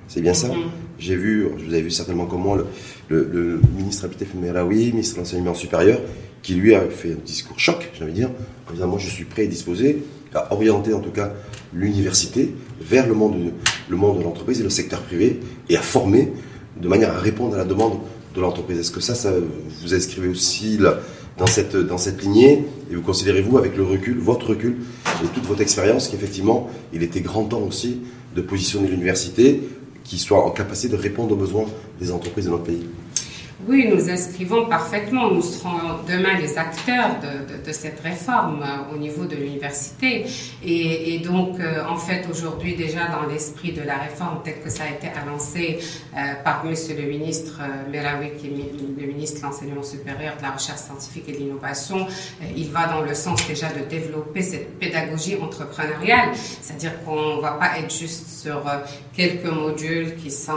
C'est 0.09 0.21
bien 0.21 0.35
ça. 0.35 0.49
Mm-hmm. 0.49 0.71
J'ai 0.99 1.17
vu, 1.17 1.45
vous 1.45 1.73
avez 1.73 1.83
vu 1.83 1.91
certainement 1.91 2.27
comme 2.27 2.43
moi, 2.43 2.65
le, 3.09 3.61
ministre 3.77 4.05
Abitef 4.07 4.35
Meraoui, 4.35 4.93
ministre 4.93 5.17
de 5.17 5.21
l'enseignement 5.21 5.55
supérieur, 5.55 6.01
qui 6.43 6.55
lui 6.55 6.75
a 6.75 6.81
fait 6.89 7.13
un 7.13 7.25
discours 7.25 7.61
choc, 7.61 7.91
j'ai 7.95 8.03
envie 8.03 8.13
de 8.13 8.17
dire, 8.17 8.31
en 8.69 8.73
disant 8.73 8.87
moi 8.87 8.99
je 8.99 9.09
suis 9.09 9.25
prêt 9.25 9.45
et 9.45 9.49
disposé 9.49 10.03
à 10.35 10.53
orienter 10.53 10.95
en 10.95 11.01
tout 11.01 11.11
cas 11.11 11.33
l'université 11.75 12.55
vers 12.81 13.07
le 13.07 13.15
monde, 13.15 13.53
le 13.89 13.97
monde 13.97 14.19
de 14.19 14.25
l'entreprise 14.25 14.61
et 14.61 14.63
le 14.63 14.71
secteur 14.71 15.03
privé 15.03 15.41
et 15.69 15.77
à 15.77 15.83
former 15.83 16.33
de 16.77 16.89
manière 16.89 17.11
à 17.11 17.19
répondre 17.19 17.55
à 17.55 17.59
la 17.59 17.65
demande 17.65 17.99
de 18.35 18.41
l'entreprise. 18.41 18.79
Est-ce 18.79 18.91
que 18.91 19.01
ça, 19.01 19.15
ça 19.15 19.33
vous 19.83 19.95
inscrivez 19.95 20.29
aussi 20.29 20.79
dans, 21.39 21.47
cette, 21.47 21.77
dans 21.77 21.99
cette 21.99 22.23
lignée 22.23 22.65
et 22.91 22.95
vous 22.95 23.03
considérez-vous, 23.03 23.59
avec 23.59 23.77
le 23.77 23.85
recul, 23.85 24.19
votre 24.19 24.49
recul 24.51 24.77
et 25.23 25.27
toute 25.35 25.45
votre 25.45 25.61
expérience, 25.61 26.09
qu'effectivement, 26.09 26.69
il 26.93 27.03
était 27.03 27.21
grand 27.21 27.45
temps 27.45 27.63
aussi 27.63 28.01
de 28.35 28.43
positionner 28.43 28.89
l'université 28.89 29.63
qui 30.05 30.19
soit 30.19 30.45
en 30.45 30.51
capacité 30.51 30.89
de 30.89 31.01
répondre 31.01 31.33
aux 31.33 31.37
besoins 31.37 31.67
des 32.01 32.11
entreprises 32.11 32.47
de 32.47 32.51
notre 32.51 32.65
pays? 32.65 32.87
Oui, 33.69 33.89
nous 33.93 34.09
inscrivons 34.09 34.67
parfaitement. 34.67 35.31
Nous 35.31 35.43
serons 35.43 35.79
demain 36.09 36.39
les 36.39 36.57
acteurs 36.57 37.17
de, 37.21 37.73
cette 37.73 38.01
réforme 38.01 38.63
euh, 38.63 38.95
au 38.95 38.99
niveau 38.99 39.27
de 39.27 39.37
l'université. 39.37 40.27
Et, 40.65 41.19
donc, 41.19 41.61
euh, 41.61 41.85
en 41.89 41.97
fait, 41.97 42.27
aujourd'hui, 42.29 42.75
déjà 42.75 43.07
dans 43.09 43.29
l'esprit 43.29 43.73
de 43.73 43.83
la 43.83 43.97
réforme, 43.97 44.41
tel 44.43 44.61
que 44.61 44.71
ça 44.71 44.85
a 44.85 44.89
été 44.89 45.09
annoncé 45.09 45.79
euh, 46.17 46.35
par 46.43 46.65
Monsieur 46.65 46.97
le 46.97 47.03
ministre 47.03 47.61
Melawi, 47.93 48.31
qui 48.39 48.47
est 48.47 49.07
le 49.07 49.07
ministre 49.07 49.41
de 49.41 49.47
l'Enseignement 49.47 49.83
supérieur, 49.83 50.37
de 50.39 50.43
la 50.43 50.51
Recherche 50.51 50.81
scientifique 50.81 51.25
et 51.29 51.33
de 51.33 51.39
l'Innovation, 51.39 52.07
il 52.57 52.71
va 52.71 52.87
dans 52.87 53.03
le 53.03 53.15
sens 53.15 53.47
déjà 53.47 53.69
de 53.69 53.85
développer 53.89 54.43
cette 54.43 54.79
pédagogie 54.79 55.37
entrepreneuriale. 55.41 56.31
C'est-à-dire 56.35 57.05
qu'on 57.05 57.37
ne 57.37 57.41
va 57.41 57.53
pas 57.53 57.79
être 57.79 57.95
juste 57.95 58.43
sur 58.43 58.63
quelques 59.15 59.45
modules 59.45 60.17
qui 60.17 60.31
sont 60.31 60.53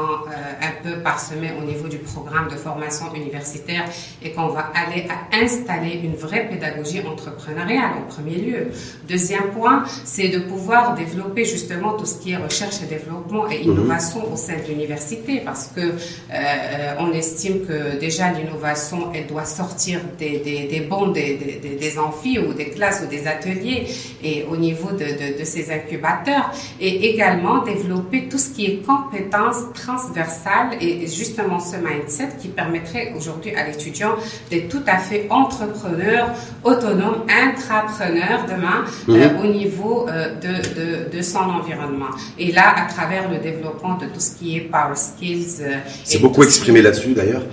un 0.61 0.83
peu 0.83 0.99
parsemés 1.01 1.51
au 1.59 1.63
niveau 1.63 1.87
du 1.87 1.97
programme 1.97 2.47
de 2.47 2.55
formation 2.55 2.92
universitaire 3.15 3.85
et 4.23 4.31
qu'on 4.31 4.47
va 4.47 4.71
aller 4.75 5.05
à 5.09 5.35
installer 5.43 5.99
une 6.03 6.15
vraie 6.15 6.47
pédagogie 6.47 7.01
entrepreneuriale 7.05 7.91
en 7.99 8.13
premier 8.13 8.35
lieu. 8.35 8.67
Deuxième 9.07 9.51
point, 9.51 9.83
c'est 10.03 10.29
de 10.29 10.39
pouvoir 10.39 10.95
développer 10.95 11.45
justement 11.45 11.93
tout 11.93 12.05
ce 12.05 12.15
qui 12.19 12.31
est 12.31 12.37
recherche 12.37 12.81
et 12.83 12.85
développement 12.85 13.49
et 13.49 13.61
innovation 13.61 14.31
au 14.31 14.35
sein 14.35 14.57
de 14.57 14.67
l'université 14.69 15.41
parce 15.43 15.67
que 15.75 15.81
euh, 15.81 16.95
on 16.99 17.11
estime 17.11 17.65
que 17.65 17.99
déjà 17.99 18.31
l'innovation, 18.31 19.11
elle 19.13 19.27
doit 19.27 19.45
sortir 19.45 19.99
des, 20.17 20.39
des, 20.39 20.67
des 20.67 20.81
bons 20.81 21.07
des, 21.07 21.59
des, 21.61 21.75
des, 21.75 21.99
amphis 21.99 22.39
ou 22.39 22.53
des 22.53 22.69
classes 22.69 23.01
ou 23.05 23.07
des 23.09 23.27
ateliers 23.27 23.87
et 24.23 24.45
au 24.49 24.57
niveau 24.57 24.91
de, 24.91 24.97
de, 24.97 25.39
de 25.39 25.43
ces 25.43 25.71
incubateurs 25.71 26.51
et 26.79 27.09
également 27.11 27.63
développer 27.63 28.27
tout 28.29 28.37
ce 28.37 28.49
qui 28.49 28.65
est 28.65 28.85
compétences 28.85 29.63
transversales 29.73 30.77
et 30.81 31.07
justement 31.07 31.59
ce 31.59 31.77
mindset 31.77 32.29
qui 32.39 32.47
permet 32.47 32.82
permettrait 32.83 33.13
aujourd'hui 33.17 33.55
à 33.55 33.67
l'étudiant 33.67 34.15
d'être 34.49 34.69
tout 34.69 34.83
à 34.87 34.97
fait 34.97 35.27
entrepreneur, 35.29 36.29
autonome, 36.63 37.23
intrapreneur 37.29 38.45
demain 38.47 38.85
mhm. 39.07 39.39
au 39.39 39.47
niveau 39.47 40.05
de, 40.07 41.09
de, 41.09 41.15
de, 41.17 41.21
son 41.21 41.39
environnement. 41.39 42.09
Et 42.37 42.51
là, 42.51 42.73
à 42.77 42.91
travers 42.91 43.29
le 43.29 43.37
développement 43.37 43.97
de 43.97 44.05
tout 44.05 44.19
ce 44.19 44.35
qui 44.37 44.57
est 44.57 44.61
power 44.61 44.95
skills. 44.95 45.65
C'est 46.03 46.21
beaucoup 46.21 46.43
exprimé 46.43 46.81
là-dessus 46.81 47.13
d'ailleurs. 47.13 47.43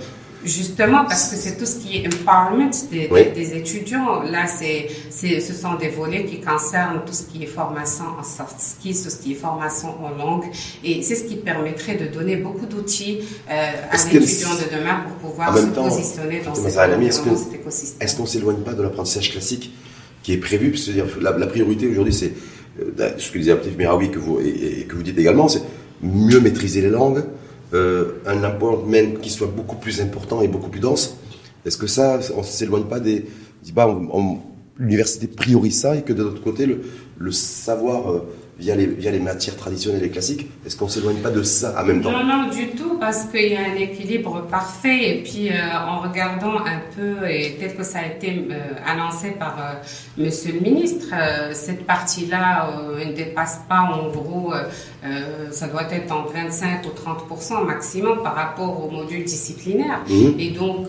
Justement, 0.43 1.05
parce 1.05 1.29
que 1.29 1.35
c'est 1.35 1.57
tout 1.57 1.65
ce 1.65 1.77
qui 1.77 1.97
est 1.97 2.07
empowerment 2.07 2.71
des, 2.89 3.07
des, 3.07 3.53
étudiants. 3.55 4.23
Là, 4.23 4.47
c'est, 4.47 4.87
c'est, 5.09 5.39
ce 5.39 5.53
sont 5.53 5.75
des 5.75 5.89
volets 5.89 6.25
qui 6.25 6.41
concernent 6.41 7.01
tout 7.05 7.13
ce 7.13 7.23
qui 7.23 7.43
est 7.43 7.47
formation 7.47 8.05
en 8.19 8.23
soft 8.23 8.59
skills, 8.59 9.03
tout 9.03 9.09
ce 9.09 9.17
qui 9.17 9.33
est 9.33 9.35
formation 9.35 9.89
en 10.03 10.09
langue. 10.09 10.45
Et 10.83 11.03
c'est 11.03 11.15
ce 11.15 11.25
qui 11.25 11.35
permettrait 11.35 11.95
de 11.95 12.07
donner 12.07 12.37
beaucoup 12.37 12.65
d'outils 12.65 13.19
euh, 13.49 13.71
à 13.91 13.97
l'étudiant 13.97 14.55
de 14.55 14.75
demain 14.75 15.03
pour 15.07 15.29
pouvoir 15.29 15.55
se 15.55 15.65
positionner 15.67 16.41
dans, 16.41 16.55
cet, 16.55 17.53
écosystème. 17.53 18.01
Est-ce 18.01 18.15
qu'on 18.15 18.25
s'éloigne 18.25 18.61
pas 18.63 18.73
de 18.73 18.81
l'apprentissage 18.81 19.31
classique 19.31 19.71
qui 20.23 20.33
est 20.33 20.37
prévu? 20.37 20.71
Parce 20.71 20.85
que 20.85 21.19
la, 21.21 21.37
la 21.37 21.47
priorité 21.47 21.87
aujourd'hui, 21.87 22.13
c'est 22.13 22.33
euh, 22.79 23.11
ce 23.17 23.29
que 23.29 23.37
disait 23.37 23.51
Abdel 23.51 23.75
Miraoui 23.77 24.09
que 24.09 24.17
vous, 24.19 24.39
et, 24.39 24.81
et 24.81 24.83
que 24.85 24.95
vous 24.95 25.03
dites 25.03 25.19
également, 25.19 25.47
c'est 25.47 25.61
mieux 26.01 26.39
maîtriser 26.39 26.81
les 26.81 26.89
langues, 26.89 27.23
euh, 27.73 28.21
un 28.25 28.43
appointment 28.43 29.19
qui 29.21 29.29
soit 29.29 29.47
beaucoup 29.47 29.77
plus 29.77 30.01
important 30.01 30.41
et 30.41 30.47
beaucoup 30.47 30.69
plus 30.69 30.79
dense. 30.81 31.17
Est-ce 31.65 31.77
que 31.77 31.87
ça, 31.87 32.19
on 32.35 32.39
ne 32.39 32.43
s'éloigne 32.43 32.83
pas 32.85 32.99
des... 32.99 33.25
Bah, 33.73 33.87
l'université 34.77 35.27
priorise 35.27 35.79
ça 35.79 35.95
et 35.95 36.01
que 36.01 36.13
de 36.13 36.23
l'autre 36.23 36.43
côté, 36.43 36.65
le, 36.65 36.81
le 37.17 37.31
savoir... 37.31 38.23
Euh, 38.61 38.63
via 38.63 38.75
les, 38.75 38.85
via 38.85 39.11
les 39.11 39.19
matières 39.19 39.55
traditionnelles 39.55 40.03
et 40.03 40.09
classiques. 40.09 40.47
Est-ce 40.65 40.77
qu'on 40.77 40.85
ne 40.85 40.91
s'éloigne 40.91 41.17
pas 41.17 41.31
de 41.31 41.43
ça 41.43 41.75
en 41.79 41.85
même 41.85 42.01
temps? 42.01 42.11
Non, 42.11 42.23
non, 42.23 42.49
du 42.49 42.69
tout, 42.69 42.97
parce 42.99 43.25
qu'il 43.25 43.47
y 43.47 43.55
a 43.55 43.61
un 43.61 43.75
équilibre 43.75 44.45
parfait. 44.47 45.09
Et 45.09 45.23
puis, 45.23 45.49
euh, 45.49 45.53
en 45.87 45.99
regardant 45.99 46.57
un 46.59 46.79
peu, 46.95 47.27
et 47.27 47.51
peut-être 47.51 47.77
que 47.77 47.83
ça 47.83 47.99
a 47.99 48.05
été 48.05 48.47
euh, 48.51 48.73
annoncé 48.85 49.31
par 49.31 49.57
euh, 49.59 49.73
Monsieur 50.17 50.53
le 50.53 50.59
ministre, 50.59 51.07
cette 51.53 51.85
partie-là 51.85 52.69
ne 52.99 53.11
dépasse 53.13 53.61
pas 53.67 53.81
en 53.81 54.09
gros, 54.09 54.53
ça 55.51 55.67
doit 55.67 55.91
être 55.91 56.11
en 56.11 56.25
25 56.25 56.81
ou 56.85 57.33
30% 57.33 57.65
maximum 57.65 58.21
par 58.21 58.35
rapport 58.35 58.83
au 58.83 58.91
module 58.91 59.23
disciplinaire. 59.23 60.01
Mmh. 60.07 60.39
Et 60.39 60.51
donc, 60.51 60.87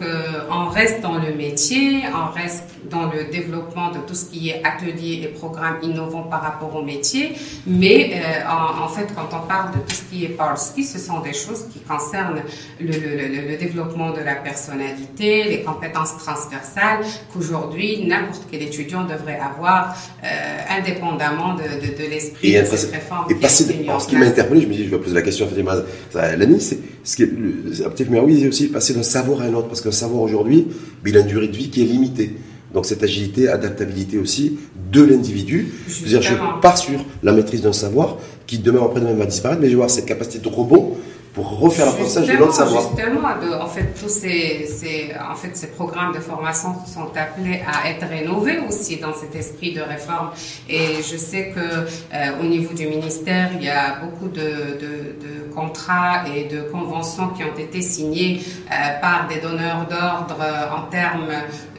on 0.51 0.67
reste 0.67 1.01
dans 1.01 1.19
le 1.19 1.35
métier, 1.35 2.03
on 2.13 2.33
reste 2.33 2.65
dans 2.93 3.11
le 3.11 3.25
développement 3.31 3.91
de 3.91 3.99
tout 4.07 4.15
ce 4.15 4.27
qui 4.27 4.51
est 4.51 4.63
ateliers 4.65 5.23
et 5.25 5.29
programmes 5.29 5.79
innovants 5.83 6.23
par 6.25 6.43
rapport 6.43 6.75
au 6.77 6.83
métier. 6.83 7.33
Mais 7.67 8.13
euh, 8.15 8.49
en, 8.49 8.85
en, 8.85 8.89
fait, 8.89 9.09
quand 9.17 9.29
on 9.37 9.47
parle 9.49 9.73
de 9.73 9.79
tout 9.79 9.95
ce 9.95 10.03
qui 10.11 10.25
est 10.25 10.29
Polski, 10.29 10.85
ce 10.85 10.99
sont 10.99 11.21
des 11.21 11.33
choses 11.33 11.65
qui 11.73 11.81
concernent 11.81 12.43
le, 12.81 12.93
le, 12.93 13.51
le, 13.51 13.57
développement 13.57 14.11
de 14.13 14.21
la 14.21 14.37
personnalité, 14.37 15.45
les 15.45 15.63
compétences 15.63 16.17
transversales 16.19 17.01
qu'aujourd'hui 17.33 18.05
n'importe 18.07 18.43
quel 18.51 18.63
étudiant 18.63 19.05
devrait 19.05 19.41
avoir 19.41 19.97
euh, 20.25 20.79
indépendamment 20.79 21.55
de, 21.55 21.63
de, 21.63 22.03
de 22.03 22.11
l'esprit 22.11 22.53
de 22.53 22.65
cette 22.65 22.93
réforme. 22.93 23.27
Et 23.31 23.35
passer 23.35 23.65
ce 23.65 24.07
qui 24.09 24.17
m'a 24.17 24.27
interpellé, 24.27 24.61
je 24.63 24.67
me 24.67 24.75
dis, 24.75 24.85
je 24.85 24.91
vais 24.91 24.99
poser 24.99 25.15
la 25.15 25.23
question 25.23 25.47
à 25.47 25.49
Fatima 25.49 25.75
Lani, 26.15 26.61
c'est 26.61 26.79
ce 27.05 27.17
qui 27.17 27.23
est, 27.25 27.27
peut-être 27.27 28.11
oui, 28.25 28.41
c'est 28.41 28.49
aussi 28.49 28.69
passer 28.69 28.95
d'un 28.95 29.03
savoir 29.03 29.41
à 29.41 29.45
un 29.45 29.55
autre, 29.55 29.69
parce 29.69 29.81
qu'un 29.81 29.91
savoir 29.91 30.23
aujourd'hui, 30.23 30.69
il 31.05 31.17
a 31.17 31.21
une 31.21 31.27
durée 31.27 31.49
de 31.49 31.57
vie 31.57 31.71
qui 31.71 31.83
est 31.83 31.87
limitée. 31.87 32.37
Donc 32.75 32.87
cette 32.87 33.03
agilité, 33.03 33.49
adaptabilité 33.49 34.19
aussi 34.19 34.59
de 34.91 35.03
l'individu. 35.03 35.73
Je 35.89 36.35
pars 36.61 36.79
sur 36.79 37.01
la 37.23 37.33
maîtrise 37.33 37.63
d'un 37.63 37.73
savoir 37.73 38.17
qui 38.47 38.59
demain 38.59 38.85
après-demain 38.85 39.15
va 39.15 39.27
disparaître, 39.27 39.61
mais 39.61 39.69
je 39.69 39.73
vais 39.73 39.77
avoir 39.83 39.91
cette 39.91 40.07
capacité 40.07 40.39
de 40.39 40.49
rebond 40.49 40.97
pour 41.35 41.59
refaire 41.59 41.87
l'apprentissage 41.87 42.29
de 42.29 42.35
l'autre 42.35 42.55
savoir. 42.55 42.83
Justement, 42.83 43.29
en 43.63 43.67
fait, 43.67 43.95
tous 43.99 44.09
ces, 44.09 44.67
ces, 44.67 45.13
en 45.31 45.35
fait, 45.35 45.57
ces 45.57 45.69
programmes 45.69 46.13
de 46.13 46.21
formation 46.21 46.75
sont 46.87 47.11
appelés 47.17 47.63
à 47.67 47.89
être 47.89 48.07
rénovés 48.07 48.59
aussi 48.69 48.97
dans 48.97 49.15
cet 49.15 49.35
esprit 49.35 49.73
de 49.73 49.81
réforme. 49.81 50.31
Et 50.69 50.97
je 50.97 51.17
sais 51.17 51.53
que 51.55 51.61
euh, 51.61 52.41
au 52.43 52.45
niveau 52.45 52.75
du 52.75 52.87
ministère, 52.87 53.51
il 53.55 53.65
y 53.65 53.71
a 53.71 54.01
beaucoup 54.03 54.29
de, 54.29 54.41
de, 54.41 55.17
de 55.27 55.55
contrats 55.55 56.25
et 56.29 56.45
de 56.55 56.63
conventions 56.71 57.29
qui 57.29 57.45
ont 57.45 57.57
été 57.57 57.81
signés 57.81 58.43
euh, 58.71 59.01
par 59.01 59.27
des 59.29 59.41
donneurs 59.41 59.87
d'ordre 59.89 60.37
euh, 60.41 60.77
en 60.77 60.91
termes 60.91 61.33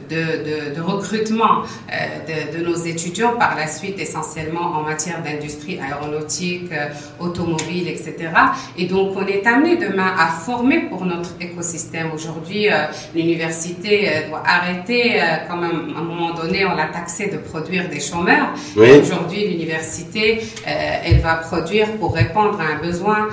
de, 0.08 0.74
de, 0.74 0.80
recrutement 0.80 1.62
euh, 1.62 2.52
de, 2.52 2.58
de, 2.58 2.64
nos 2.64 2.76
étudiants 2.76 3.36
par 3.38 3.56
la 3.56 3.66
suite, 3.66 3.98
essentiellement 3.98 4.78
en 4.78 4.82
matière 4.82 5.22
d'industrie 5.22 5.78
aéronautique, 5.78 6.70
euh, 6.72 6.88
automobile, 7.20 7.88
etc. 7.88 8.30
Et 8.76 8.86
donc, 8.86 9.16
on 9.16 9.26
est 9.26 9.46
amené 9.46 9.76
demain 9.76 10.12
à 10.18 10.28
former 10.28 10.80
pour 10.88 11.04
notre 11.04 11.30
écosystème. 11.40 12.10
Aujourd'hui, 12.14 12.68
euh, 12.68 12.86
l'université 13.14 14.10
doit 14.28 14.42
arrêter, 14.46 15.20
comme 15.48 15.64
à 15.64 15.98
un 15.98 16.02
moment 16.02 16.34
donné, 16.34 16.64
on 16.64 16.74
l'a 16.74 16.86
taxé 16.86 17.28
de 17.28 17.38
produire 17.38 17.88
des 17.88 18.00
chômeurs. 18.00 18.48
Aujourd'hui, 18.76 19.48
l'université, 19.48 20.40
elle 20.66 21.20
va 21.20 21.34
produire 21.36 21.92
pour 21.98 22.14
répondre 22.14 22.60
à 22.60 22.76
un 22.76 22.86
besoin 22.86 23.28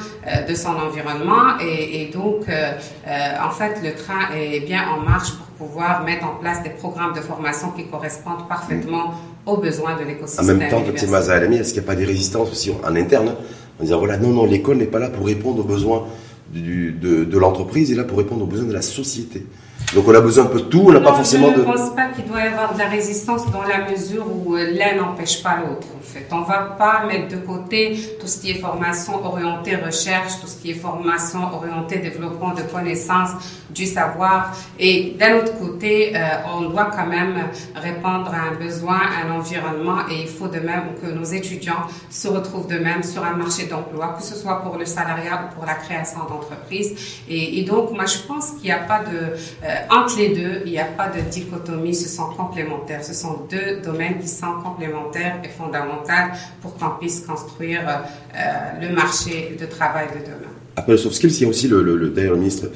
de 0.47 0.55
son 0.55 0.75
environnement. 0.75 1.59
Et, 1.61 2.01
et 2.01 2.05
donc, 2.07 2.45
en 2.47 3.51
fait, 3.51 3.81
le 3.83 3.93
train 3.93 4.33
est 4.35 4.61
bien 4.61 4.83
en 4.89 5.01
marche 5.01 5.31
pour 5.33 5.50
pouvoir 5.61 6.03
mettre 6.03 6.25
en 6.25 6.35
place 6.41 6.63
des 6.63 6.71
programmes 6.71 7.13
de 7.13 7.21
formation 7.21 7.69
qui 7.71 7.85
correspondent 7.85 8.47
parfaitement 8.47 9.13
aux 9.45 9.57
besoins 9.57 9.95
de 9.99 10.05
l'écosystème. 10.05 10.45
En 10.45 10.59
même 10.59 10.69
temps, 10.69 10.83
est-ce 10.83 11.73
qu'il 11.73 11.81
n'y 11.81 11.87
a 11.87 11.91
pas 11.91 11.95
des 11.95 12.05
résistances 12.05 12.51
aussi 12.51 12.71
en 12.83 12.95
interne 12.95 13.35
En 13.79 13.83
disant, 13.83 13.99
voilà, 13.99 14.17
non, 14.17 14.29
non, 14.29 14.45
l'école 14.45 14.77
n'est 14.77 14.85
pas 14.85 14.99
là 14.99 15.09
pour 15.09 15.25
répondre 15.25 15.59
aux 15.59 15.67
besoins 15.67 16.05
de, 16.53 17.23
de 17.23 17.37
l'entreprise, 17.37 17.89
il 17.89 17.93
est 17.93 17.97
là 17.97 18.03
pour 18.03 18.17
répondre 18.17 18.43
aux 18.43 18.47
besoins 18.47 18.67
de 18.67 18.73
la 18.73 18.81
société. 18.81 19.45
Donc 19.93 20.07
on 20.07 20.13
a 20.13 20.21
besoin 20.21 20.45
un 20.45 20.48
peu 20.48 20.62
de 20.62 20.65
tout, 20.65 20.86
on 20.88 20.91
n'a 20.93 21.01
pas 21.01 21.13
forcément 21.13 21.50
de... 21.50 21.55
Je 21.55 21.60
ne 21.60 21.65
pense 21.65 21.93
pas 21.93 22.07
qu'il 22.07 22.25
doit 22.25 22.39
y 22.39 22.48
avoir 22.48 22.74
de 22.74 22.79
la 22.79 22.88
résistance 22.88 23.50
dans 23.51 23.63
la 23.63 23.89
mesure 23.89 24.25
où 24.25 24.55
euh, 24.55 24.71
l'un 24.71 24.95
n'empêche 24.95 25.43
pas 25.43 25.57
l'autre. 25.57 25.88
En 26.00 26.03
fait, 26.03 26.27
on 26.31 26.41
va 26.41 26.75
pas 26.77 27.03
mettre 27.05 27.27
de 27.27 27.38
côté 27.38 28.17
tout 28.19 28.27
ce 28.27 28.39
qui 28.39 28.51
est 28.51 28.55
formation 28.55 29.25
orientée 29.25 29.75
recherche, 29.75 30.39
tout 30.39 30.48
ce 30.48 30.62
qui 30.62 30.71
est 30.71 30.75
formation 30.75 31.53
orientée 31.53 31.98
développement 31.98 32.53
de 32.53 32.62
connaissances, 32.62 33.31
du 33.69 33.86
savoir, 33.86 34.55
et 34.79 35.15
d'un 35.17 35.38
autre 35.38 35.57
côté, 35.57 36.13
euh, 36.15 36.19
on 36.57 36.69
doit 36.69 36.89
quand 36.93 37.07
même 37.07 37.48
répondre 37.75 38.31
à 38.33 38.50
un 38.50 38.55
besoin, 38.55 39.00
à 39.00 39.25
un 39.25 39.31
environnement, 39.31 40.00
et 40.10 40.21
il 40.24 40.27
faut 40.27 40.48
de 40.48 40.60
même 40.60 40.95
que 41.01 41.07
nos 41.07 41.24
étudiants 41.24 41.88
se 42.10 42.27
retrouvent 42.27 42.67
de 42.67 42.77
même 42.77 43.03
sur 43.03 43.24
un 43.24 43.33
marché 43.33 43.67
d'emploi, 43.67 44.15
que 44.17 44.24
ce 44.24 44.36
soit 44.36 44.62
pour 44.62 44.77
le 44.77 44.86
salariat 44.86 45.45
ou 45.45 45.55
pour 45.55 45.65
la 45.65 45.75
création 45.75 46.19
d'entreprises. 46.27 47.24
Et, 47.29 47.60
et, 47.60 47.63
donc, 47.63 47.91
moi, 47.91 48.05
je 48.05 48.17
pense 48.27 48.51
qu'il 48.51 48.63
n'y 48.63 48.71
a 48.71 48.79
pas 48.79 49.00
de 49.00 49.17
euh, 49.17 49.80
entre 49.89 50.17
les 50.17 50.29
deux, 50.29 50.61
il 50.65 50.71
n'y 50.71 50.79
a 50.79 50.85
pas 50.85 51.09
de 51.09 51.21
dichotomie, 51.21 51.95
ce 51.95 52.09
sont 52.09 52.29
complémentaires. 52.35 53.03
Ce 53.03 53.13
sont 53.13 53.45
deux 53.50 53.81
domaines 53.83 54.19
qui 54.19 54.27
sont 54.27 54.53
complémentaires 54.63 55.41
et 55.43 55.50
fondamentaux 55.50 56.35
pour 56.61 56.75
qu'on 56.75 56.91
puisse 57.00 57.21
construire 57.21 57.81
euh, 57.88 57.93
euh, 58.35 58.88
le 58.88 58.95
marché 58.95 59.57
de 59.59 59.65
travail 59.65 60.07
de 60.07 60.25
demain. 60.25 60.51
Après 60.75 60.93
le 60.93 60.97
soft 60.97 61.15
skills, 61.15 61.35
il 61.38 61.41
y 61.43 61.45
a 61.45 61.50
aussi 61.50 61.67
le, 61.67 61.81
le, 61.83 61.97
le 61.97 62.09
d'ailleurs 62.09 62.33
le 62.33 62.39
ministre 62.39 62.67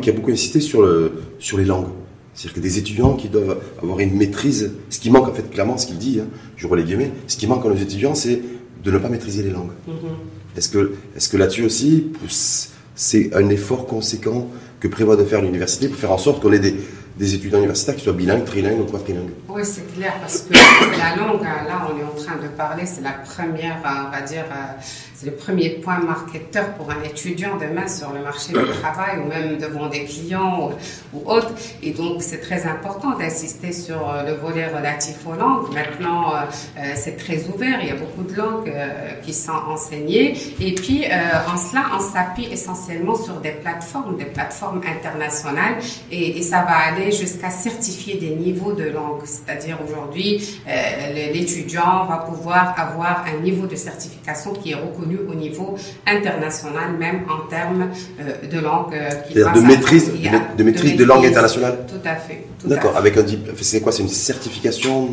qui 0.00 0.10
a 0.10 0.12
beaucoup 0.12 0.30
insisté 0.30 0.60
sur, 0.60 0.82
le, 0.82 1.22
sur 1.38 1.56
les 1.58 1.64
langues. 1.64 1.88
C'est-à-dire 2.34 2.54
que 2.54 2.60
des 2.60 2.78
étudiants 2.78 3.14
qui 3.14 3.28
doivent 3.28 3.58
avoir 3.82 3.98
une 4.00 4.14
maîtrise, 4.16 4.72
ce 4.90 4.98
qui 5.00 5.10
manque 5.10 5.28
en 5.28 5.34
fait 5.34 5.50
clairement, 5.50 5.76
ce 5.76 5.86
qu'il 5.86 5.98
dit, 5.98 6.20
hein, 6.20 6.28
je 6.56 6.68
les 6.68 6.84
guillemets, 6.84 7.10
ce 7.26 7.36
qui 7.36 7.46
manque 7.46 7.64
à 7.64 7.68
nos 7.68 7.76
étudiants, 7.76 8.14
c'est 8.14 8.40
de 8.84 8.90
ne 8.90 8.98
pas 8.98 9.08
maîtriser 9.08 9.42
les 9.42 9.50
langues. 9.50 9.72
Mm-hmm. 9.88 10.56
Est-ce 10.56 10.68
que, 10.68 10.94
est 11.16 11.30
que 11.30 11.36
là-dessus 11.36 11.64
aussi, 11.64 12.12
c'est 12.94 13.34
un 13.34 13.48
effort 13.48 13.86
conséquent 13.86 14.48
que 14.80 14.88
prévoit 14.88 15.16
de 15.16 15.24
faire 15.24 15.42
l'université 15.42 15.88
pour 15.88 15.98
faire 15.98 16.12
en 16.12 16.18
sorte 16.18 16.42
qu'on 16.42 16.52
ait 16.52 16.58
des, 16.58 16.76
des 17.18 17.34
étudiants 17.34 17.58
universitaires 17.58 17.96
qui 17.96 18.04
soient 18.04 18.12
bilingues, 18.12 18.44
trilingues 18.44 18.80
ou 18.80 18.84
quadrilingues. 18.84 19.30
Oui, 19.48 19.62
c'est 19.64 19.92
clair, 19.94 20.14
parce 20.20 20.42
que 20.42 20.52
la 20.52 21.16
langue, 21.16 21.42
là, 21.42 21.88
on 21.90 21.98
est 21.98 22.04
en 22.04 22.24
train 22.24 22.36
de 22.36 22.48
parler, 22.48 22.86
c'est 22.86 23.02
la 23.02 23.12
première, 23.12 23.78
on 23.84 24.10
va 24.10 24.20
dire, 24.20 24.44
euh, 24.52 24.80
c'est 25.14 25.26
le 25.26 25.32
premier 25.32 25.70
point 25.70 25.98
marketeur 25.98 26.74
pour 26.74 26.88
un 26.92 27.02
étudiant 27.02 27.56
demain 27.56 27.88
sur 27.88 28.12
le 28.12 28.22
marché 28.22 28.52
du 28.52 28.64
travail 28.80 29.18
ou 29.18 29.28
même 29.28 29.58
devant 29.58 29.88
des 29.88 30.04
clients 30.04 30.70
ou, 31.12 31.28
autres. 31.28 31.50
Et 31.82 31.90
donc, 31.90 32.22
c'est 32.22 32.40
très 32.40 32.66
important 32.66 33.18
d'insister 33.18 33.72
sur 33.72 34.08
euh, 34.08 34.22
le 34.22 34.34
volet 34.34 34.68
relatif 34.68 35.16
aux 35.26 35.34
langues. 35.34 35.74
Maintenant, 35.74 36.34
euh, 36.34 36.92
c'est 36.94 37.16
très 37.16 37.44
ouvert, 37.52 37.80
il 37.82 37.88
y 37.88 37.90
a 37.90 37.96
beaucoup 37.96 38.22
de 38.22 38.36
langues 38.36 38.72
qui 39.24 39.34
sont 39.34 39.60
enseignées. 39.68 40.36
Et 40.60 40.72
puis, 40.72 41.04
en 41.06 41.56
cela, 41.56 41.86
on 41.96 42.00
s'appuie 42.00 42.46
essentiellement 42.52 43.16
sur 43.16 43.40
des 43.40 43.50
plateformes, 43.50 44.16
des 44.16 44.26
plateformes 44.26 44.82
internationales, 44.86 45.76
et 46.12 46.40
ça 46.42 46.62
va 46.62 46.76
aller 46.76 47.07
jusqu'à 47.12 47.50
certifier 47.50 48.14
des 48.16 48.30
niveaux 48.30 48.72
de 48.72 48.84
langue. 48.84 49.22
C'est-à-dire 49.24 49.78
aujourd'hui, 49.86 50.42
euh, 50.66 51.32
l'étudiant 51.32 52.06
va 52.06 52.18
pouvoir 52.28 52.74
avoir 52.78 53.24
un 53.26 53.42
niveau 53.42 53.66
de 53.66 53.76
certification 53.76 54.52
qui 54.52 54.72
est 54.72 54.74
reconnu 54.74 55.18
au 55.28 55.34
niveau 55.34 55.76
international, 56.06 56.96
même 56.98 57.22
en 57.28 57.48
termes 57.48 57.90
euh, 58.20 58.46
de 58.46 58.58
langue. 58.60 58.94
Euh, 58.94 59.10
de 59.34 59.60
maîtrise, 59.60 60.12
de, 60.56 60.62
maîtrise 60.62 60.96
de, 60.96 61.04
langue 61.04 61.26
internationale 61.26 61.86
Tout 61.88 62.06
à 62.08 62.16
fait. 62.16 62.44
D'accord. 62.64 62.96
Avec 62.96 63.16
un 63.16 63.24
c'est 63.60 63.80
quoi 63.80 63.92
C'est 63.92 64.02
une 64.02 64.08
certification 64.08 65.10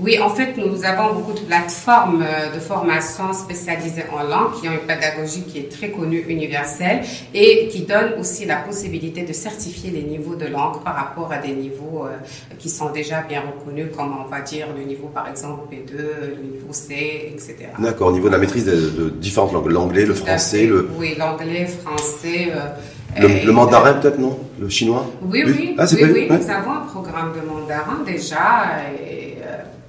Oui, 0.00 0.18
en 0.18 0.28
fait, 0.28 0.56
nous 0.56 0.84
avons 0.84 1.14
beaucoup 1.14 1.34
de 1.34 1.44
plateformes 1.44 2.22
euh, 2.22 2.52
de 2.52 2.58
formation 2.58 3.32
spécialisées 3.32 4.04
en 4.12 4.24
langue 4.24 4.60
qui 4.60 4.68
ont 4.68 4.72
une 4.72 4.78
pédagogie 4.78 5.42
qui 5.42 5.58
est 5.58 5.70
très 5.70 5.90
connue, 5.90 6.24
universelle, 6.28 7.02
et 7.32 7.68
qui 7.68 7.82
donne 7.82 8.14
aussi 8.18 8.44
la 8.44 8.56
possibilité 8.56 9.22
de 9.22 9.32
certifier 9.32 9.92
les 9.92 10.02
niveaux 10.02 10.34
de 10.34 10.46
langue 10.46 10.82
par 10.82 10.96
rapport 10.96 11.30
à 11.32 11.38
des 11.38 11.52
niveaux 11.52 12.06
euh, 12.06 12.16
qui 12.58 12.68
sont 12.70 12.90
déjà 12.90 13.22
bien 13.22 13.42
reconnus, 13.42 13.86
comme 13.96 14.16
on 14.24 14.28
va 14.28 14.40
dire 14.40 14.66
le 14.76 14.82
niveau 14.82 15.06
par 15.14 15.28
exemple 15.28 15.72
P2, 15.72 15.96
le 15.96 16.42
niveau 16.42 16.72
C, 16.72 17.32
etc. 17.32 17.68
D'accord, 17.78 18.08
au 18.08 18.12
niveau 18.12 18.26
de 18.26 18.32
la 18.32 18.38
maîtrise 18.38 18.64
de, 18.64 19.10
différentes 19.10 19.52
langues, 19.52 19.70
l'anglais, 19.70 20.06
le 20.06 20.14
français, 20.14 20.66
le... 20.66 20.88
Oui, 20.98 21.14
l'anglais, 21.16 21.66
français... 21.66 22.52
Euh, 22.52 22.68
le, 23.16 23.52
mandarin 23.52 23.92
peut-être, 23.94 24.18
non? 24.18 24.36
Le 24.58 24.68
chinois? 24.68 25.06
Oui, 25.22 25.44
oui, 25.46 25.76
ah, 25.78 25.84
oui, 25.92 26.02
oui, 26.02 26.26
nous 26.28 26.50
avons 26.50 26.72
un 26.72 26.80
programme 26.80 27.32
de 27.32 27.48
mandarin 27.48 28.02
déjà. 28.04 28.66
Et, 29.00 29.23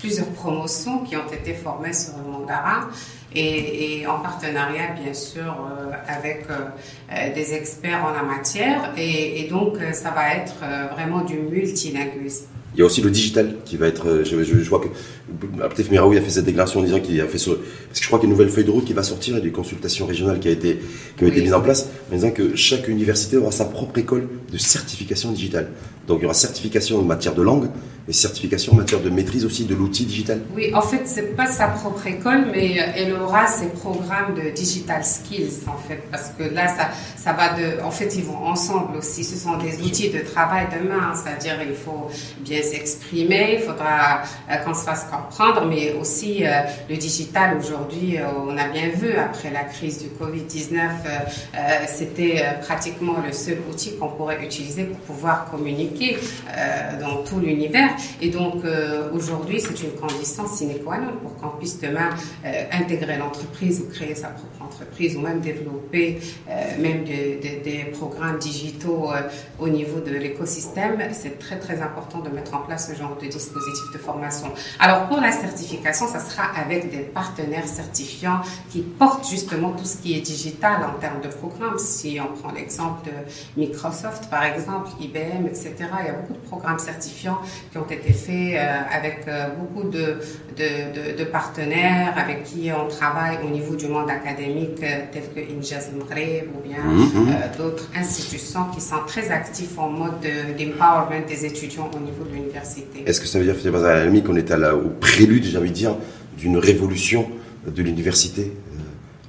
plusieurs 0.05 0.27
promotions 0.27 0.99
qui 0.99 1.15
ont 1.17 1.27
été 1.33 1.53
formées 1.55 1.93
sur 1.93 2.13
le 2.23 2.31
mandarin 2.31 2.89
et, 3.35 4.05
en 4.07 4.19
partenariat 4.19 4.93
bien 5.03 5.15
sûr 5.15 5.41
euh, 5.41 5.91
avec 6.07 6.45
euh, 6.49 6.67
euh, 7.11 7.33
des 7.33 7.55
experts 7.55 8.05
en 8.05 8.11
la 8.11 8.21
matière 8.21 8.93
et, 8.97 9.47
donc 9.49 9.77
ça 9.93 10.11
va 10.11 10.35
être 10.35 10.55
vraiment 10.93 11.21
du 11.21 11.37
multilinguisme. 11.37 12.45
Il 12.75 12.79
y 12.79 12.81
a 12.81 12.85
aussi 12.85 13.01
le 13.01 13.09
digital 13.09 13.55
qui 13.63 13.77
va 13.77 13.87
être. 13.87 14.23
Je, 14.25 14.43
je, 14.43 14.69
vois 14.69 14.81
que 14.81 15.63
Aptef 15.63 15.89
Miraoui 15.91 16.17
a 16.17 16.21
fait 16.21 16.29
cette 16.29 16.45
déclaration 16.45 16.81
en 16.81 16.83
disant 16.83 16.99
qu'il 16.99 17.19
a 17.21 17.25
fait 17.25 17.37
ce. 17.37 17.51
Parce 17.51 17.99
que 17.99 18.03
je 18.03 18.07
crois 18.07 18.19
qu'il 18.19 18.27
y 18.27 18.31
a 18.31 18.33
une 18.33 18.37
nouvelle 18.37 18.53
feuille 18.53 18.65
de 18.65 18.71
route 18.71 18.83
qui 18.83 18.91
va 18.91 19.03
sortir 19.03 19.37
et 19.37 19.41
des 19.41 19.51
consultations 19.51 20.05
régionales 20.05 20.39
qui, 20.39 20.49
a 20.49 20.51
été, 20.51 20.79
qui 21.15 21.23
ont 21.23 21.27
été 21.27 21.41
mises 21.41 21.53
en 21.53 21.61
place, 21.61 21.87
en 22.11 22.15
disant 22.15 22.31
que 22.31 22.55
chaque 22.57 22.89
université 22.89 23.37
aura 23.37 23.51
sa 23.51 23.63
propre 23.63 23.97
école 23.97 24.27
de 24.51 24.57
certification 24.57 25.31
digitale. 25.31 25.69
Donc 26.07 26.19
il 26.19 26.23
y 26.23 26.25
aura 26.25 26.33
certification 26.33 26.99
en 26.99 27.03
matière 27.03 27.33
de 27.33 27.41
langue, 27.41 27.69
et 28.07 28.13
certification 28.13 28.73
en 28.73 28.75
matière 28.75 29.01
de 29.01 29.09
maîtrise 29.09 29.45
aussi 29.45 29.65
de 29.65 29.73
l'outil 29.73 30.05
digital. 30.05 30.41
Oui, 30.55 30.71
en 30.75 30.81
fait, 30.81 31.01
c'est 31.05 31.35
pas 31.35 31.47
sa 31.47 31.67
propre 31.67 32.05
école, 32.05 32.45
mais 32.51 32.75
elle 32.95 33.13
aura 33.13 33.47
ses 33.47 33.67
programmes 33.69 34.35
de 34.35 34.51
digital 34.51 35.03
skills, 35.03 35.63
en 35.67 35.77
fait, 35.87 36.03
parce 36.11 36.29
que 36.37 36.43
là, 36.43 36.67
ça, 36.67 36.89
ça 37.17 37.33
va 37.33 37.53
de. 37.53 37.81
En 37.83 37.89
fait, 37.89 38.15
ils 38.15 38.23
vont 38.23 38.45
ensemble 38.45 38.97
aussi. 38.97 39.23
Ce 39.23 39.35
sont 39.35 39.57
des 39.57 39.81
outils 39.81 40.11
de 40.11 40.19
travail 40.19 40.67
demain, 40.71 41.13
c'est-à-dire 41.15 41.57
il 41.67 41.75
faut 41.75 42.07
bien 42.41 42.61
s'exprimer, 42.61 43.57
il 43.59 43.61
faudra 43.61 44.21
euh, 44.51 44.57
qu'on 44.57 44.75
se 44.75 44.83
fasse 44.83 45.05
comprendre, 45.05 45.65
mais 45.65 45.93
aussi 45.99 46.45
euh, 46.45 46.61
le 46.87 46.97
digital 46.97 47.57
aujourd'hui, 47.57 48.17
euh, 48.17 48.25
on 48.45 48.55
a 48.57 48.67
bien 48.67 48.89
vu 48.89 49.13
après 49.13 49.49
la 49.49 49.63
crise 49.63 49.99
du 49.99 50.09
Covid-19, 50.09 50.75
c'était 51.87 52.43
pratiquement 52.61 53.15
le 53.25 53.31
seul 53.31 53.57
outil 53.69 53.95
qu'on 53.97 54.09
pourrait 54.09 54.43
utiliser 54.43 54.83
pour 54.83 54.99
pouvoir 54.99 55.49
communiquer 55.49 55.94
dans 56.99 57.23
tout 57.23 57.39
l'univers. 57.39 57.91
Et 58.21 58.29
donc, 58.29 58.63
euh, 58.63 59.09
aujourd'hui, 59.11 59.59
c'est 59.59 59.81
une 59.83 59.91
condition 59.91 60.47
sine 60.47 60.73
qua 60.83 60.97
non 60.97 61.13
pour 61.21 61.35
qu'on 61.35 61.57
puisse 61.57 61.79
demain 61.79 62.09
euh, 62.45 62.63
intégrer 62.71 63.17
l'entreprise 63.17 63.81
ou 63.81 63.91
créer 63.91 64.15
sa 64.15 64.29
propre 64.29 64.61
entreprise 64.61 64.64
ou 65.15 65.19
même 65.19 65.39
développer 65.39 66.19
euh, 66.49 66.81
même 66.81 67.03
des 67.03 67.91
programmes 67.93 68.37
digitaux 68.37 69.09
au 69.59 69.69
niveau 69.69 69.99
de 69.99 70.11
l'écosystème. 70.11 70.97
C'est 71.13 71.39
très, 71.39 71.57
très 71.57 71.81
important 71.81 72.19
de 72.19 72.29
mettre 72.29 72.53
en 72.53 72.59
place 72.59 72.89
ce 72.91 72.97
genre 72.97 73.17
de 73.21 73.27
dispositif 73.27 73.91
de 73.93 73.97
formation. 73.97 74.47
Alors, 74.79 75.07
pour 75.07 75.19
la 75.21 75.31
certification, 75.31 76.07
ça 76.07 76.19
sera 76.19 76.43
avec 76.55 76.91
des 76.91 77.03
partenaires 77.03 77.67
certifiants 77.67 78.41
qui 78.69 78.81
portent 78.81 79.27
justement 79.29 79.71
tout 79.71 79.85
ce 79.85 79.97
qui 79.97 80.17
est 80.17 80.21
digital 80.21 80.83
en 80.83 80.99
termes 80.99 81.21
de 81.21 81.27
programmes. 81.27 81.77
Si 81.77 82.19
on 82.19 82.35
prend 82.37 82.51
l'exemple 82.51 83.05
de 83.05 83.59
Microsoft, 83.61 84.29
par 84.29 84.43
exemple, 84.43 84.89
IBM, 84.99 85.47
etc., 85.47 85.73
il 86.01 86.05
y 86.07 86.09
a 86.09 86.13
beaucoup 86.13 86.33
de 86.33 86.47
programmes 86.47 86.79
certifiants 86.79 87.39
qui 87.71 87.77
ont 87.77 87.89
été 87.89 88.13
faits 88.13 88.55
euh, 88.55 88.81
avec 88.91 89.27
euh, 89.27 89.49
beaucoup 89.57 89.87
de, 89.89 91.23
partenaires 91.31 92.13
avec 92.17 92.43
qui 92.43 92.69
on 92.71 92.87
travaille 92.87 93.37
au 93.45 93.49
niveau 93.49 93.75
du 93.75 93.87
monde 93.87 94.09
académique, 94.09 94.54
euh, 94.57 95.01
tels 95.11 95.29
que 95.33 95.51
Injaz 95.51 95.91
Mghreb 95.95 96.45
ou 96.55 96.67
bien 96.67 96.83
mhm. 96.83 97.27
d'autres 97.57 97.89
institutions 97.95 98.65
qui 98.73 98.81
sont 98.81 98.95
très 99.07 99.29
actifs 99.31 99.77
en 99.77 99.89
mode 99.89 100.21
d'empowerment 100.57 101.25
des 101.27 101.45
étudiants 101.45 101.89
au 101.95 101.99
niveau 101.99 102.23
de 102.23 102.35
l'université. 102.35 103.03
Est-ce 103.05 103.21
que 103.21 103.27
ça 103.27 103.39
veut 103.39 103.45
dire, 103.45 103.55
Fatima 103.55 104.21
qu'on 104.21 104.35
est 104.35 104.51
à 104.51 104.75
au 104.75 104.89
prélude, 104.99 105.43
j'ai 105.43 105.57
envie 105.57 105.69
de 105.69 105.75
dire, 105.75 105.95
d'une 106.37 106.57
révolution 106.57 107.27
de 107.67 107.81
l'université 107.81 108.51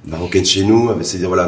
marocaine 0.05 0.45
chez 0.45 0.63
nous, 0.63 0.89
c'est-à-dire 1.01 1.27
voilà, 1.27 1.47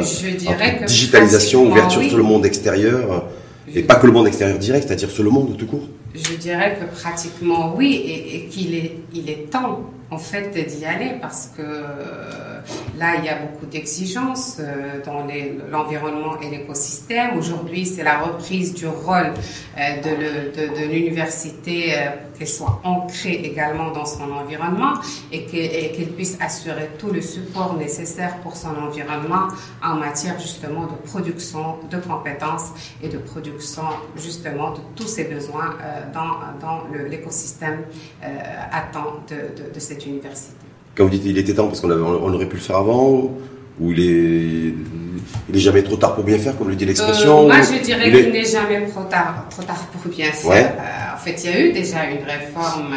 digitalisation, 0.86 1.70
ouverture 1.70 2.02
sur 2.02 2.18
le 2.18 2.22
monde 2.22 2.44
extérieur, 2.44 3.26
et 3.74 3.82
pas 3.82 3.94
que 3.96 4.06
le 4.06 4.12
monde 4.12 4.26
extérieur 4.26 4.58
direct, 4.58 4.86
c'est-à-dire 4.86 5.10
sur 5.10 5.22
le 5.22 5.30
monde 5.30 5.56
tout 5.56 5.66
court 5.66 5.88
je 6.14 6.34
dirais 6.34 6.76
que 6.80 7.00
pratiquement 7.00 7.74
oui, 7.76 8.02
et, 8.06 8.46
qu'il 8.48 8.74
est, 8.74 8.96
il 9.14 9.30
est 9.30 9.50
temps 9.50 9.80
en 10.10 10.18
fait 10.18 10.50
d'y 10.66 10.84
aller 10.84 11.14
parce 11.20 11.50
que 11.56 11.62
euh, 11.62 12.60
là 12.98 13.16
il 13.18 13.24
y 13.24 13.28
a 13.28 13.36
beaucoup 13.36 13.66
d'exigences 13.66 14.56
euh, 14.58 15.02
dans 15.04 15.24
l'environnement 15.70 16.40
et 16.40 16.50
l'écosystème. 16.50 17.38
Aujourd'hui 17.38 17.86
c'est 17.86 18.02
la 18.02 18.18
reprise 18.18 18.74
du 18.74 18.86
rôle 18.86 19.32
euh, 19.78 19.96
de, 20.02 20.80
de, 20.80 20.90
l'université 20.90 21.94
qu'elle 22.36 22.48
soit 22.48 22.80
ancrée 22.84 23.40
également 23.44 23.92
dans 23.92 24.04
son 24.04 24.30
environnement 24.32 24.94
et 25.30 25.44
qu'elle 25.44 26.08
puisse 26.08 26.36
assurer 26.40 26.90
tout 26.98 27.12
le 27.12 27.20
support 27.20 27.74
nécessaire 27.74 28.38
pour 28.38 28.56
son 28.56 28.74
environnement 28.76 29.48
en 29.82 29.94
matière 29.94 30.38
justement 30.40 30.86
de 30.86 31.08
production 31.08 31.76
de 31.90 31.98
compétences 31.98 32.70
et 33.02 33.08
de 33.08 33.18
production 33.18 33.82
justement 34.16 34.72
de 34.72 34.80
tous 34.96 35.06
ses 35.06 35.24
besoins 35.24 35.76
dans, 36.12 36.82
l'écosystème 37.08 37.82
attend 38.72 39.22
de, 39.28 39.70
de 39.72 39.80
cette 39.80 39.99
université. 40.06 40.54
Quand 40.94 41.04
vous 41.04 41.10
dites 41.10 41.22
il 41.24 41.38
était 41.38 41.54
temps 41.54 41.66
parce 41.68 41.80
qu'on 41.80 41.90
on 41.90 42.32
aurait 42.34 42.48
pu 42.48 42.56
le 42.56 42.62
faire 42.62 42.76
avant, 42.76 43.30
ou 43.80 43.92
il 43.92 44.00
est, 44.00 44.74
il 45.48 45.56
est 45.56 45.60
jamais 45.60 45.82
trop 45.82 45.96
tard 45.96 46.14
pour 46.14 46.24
bien 46.24 46.38
faire, 46.38 46.56
comme 46.56 46.68
le 46.68 46.76
dit 46.76 46.84
l'expression 46.84 47.44
euh, 47.44 47.46
Moi, 47.46 47.62
je 47.62 47.82
dirais 47.82 48.10
qu'il 48.10 48.32
n'est 48.32 48.44
jamais 48.44 48.86
trop 48.86 49.04
tard, 49.04 49.46
trop 49.50 49.62
tard 49.62 49.78
pour 49.92 50.10
bien 50.10 50.30
faire. 50.32 50.74
Euh, 50.78 51.14
en 51.14 51.18
fait, 51.18 51.42
il 51.44 51.50
y 51.50 51.52
a 51.52 51.60
eu 51.60 51.72
déjà 51.72 52.04
une 52.04 52.24
réforme 52.24 52.94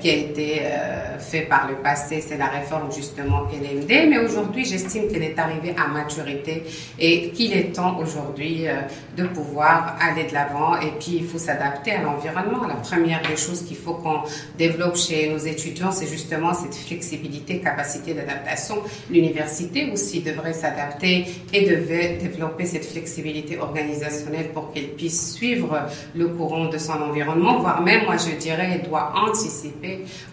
qui 0.00 0.08
a 0.08 0.14
été 0.14 0.60
euh, 0.62 1.18
fait 1.18 1.42
par 1.42 1.68
le 1.68 1.76
passé, 1.76 2.24
c'est 2.26 2.38
la 2.38 2.46
réforme 2.46 2.90
justement 2.90 3.42
LMD, 3.52 4.08
mais 4.08 4.18
aujourd'hui 4.18 4.64
j'estime 4.64 5.06
qu'elle 5.08 5.22
est 5.22 5.38
arrivée 5.38 5.74
à 5.76 5.86
maturité 5.88 6.62
et 6.98 7.28
qu'il 7.30 7.52
est 7.52 7.74
temps 7.74 7.98
aujourd'hui 7.98 8.66
euh, 8.66 8.80
de 9.18 9.24
pouvoir 9.24 9.96
aller 10.00 10.24
de 10.24 10.32
l'avant 10.32 10.80
et 10.80 10.92
puis 10.98 11.16
il 11.16 11.26
faut 11.26 11.36
s'adapter 11.36 11.92
à 11.92 12.02
l'environnement. 12.02 12.66
La 12.66 12.76
première 12.76 13.20
des 13.28 13.36
choses 13.36 13.64
qu'il 13.64 13.76
faut 13.76 13.94
qu'on 13.94 14.20
développe 14.56 14.96
chez 14.96 15.28
nos 15.28 15.38
étudiants, 15.38 15.92
c'est 15.92 16.06
justement 16.06 16.54
cette 16.54 16.74
flexibilité, 16.74 17.60
capacité 17.60 18.14
d'adaptation. 18.14 18.76
L'université 19.10 19.90
aussi 19.92 20.20
devrait 20.20 20.54
s'adapter 20.54 21.26
et 21.52 21.68
devait 21.68 22.16
développer 22.16 22.64
cette 22.64 22.86
flexibilité 22.86 23.58
organisationnelle 23.58 24.52
pour 24.54 24.72
qu'elle 24.72 24.88
puisse 24.88 25.34
suivre 25.34 25.86
le 26.14 26.28
courant 26.28 26.66
de 26.66 26.78
son 26.78 26.94
environnement, 26.94 27.58
voire 27.58 27.82
même, 27.82 28.04
moi 28.04 28.16
je 28.16 28.34
dirais, 28.36 28.70
elle 28.80 28.88
doit 28.88 29.12
anticiper 29.14 29.65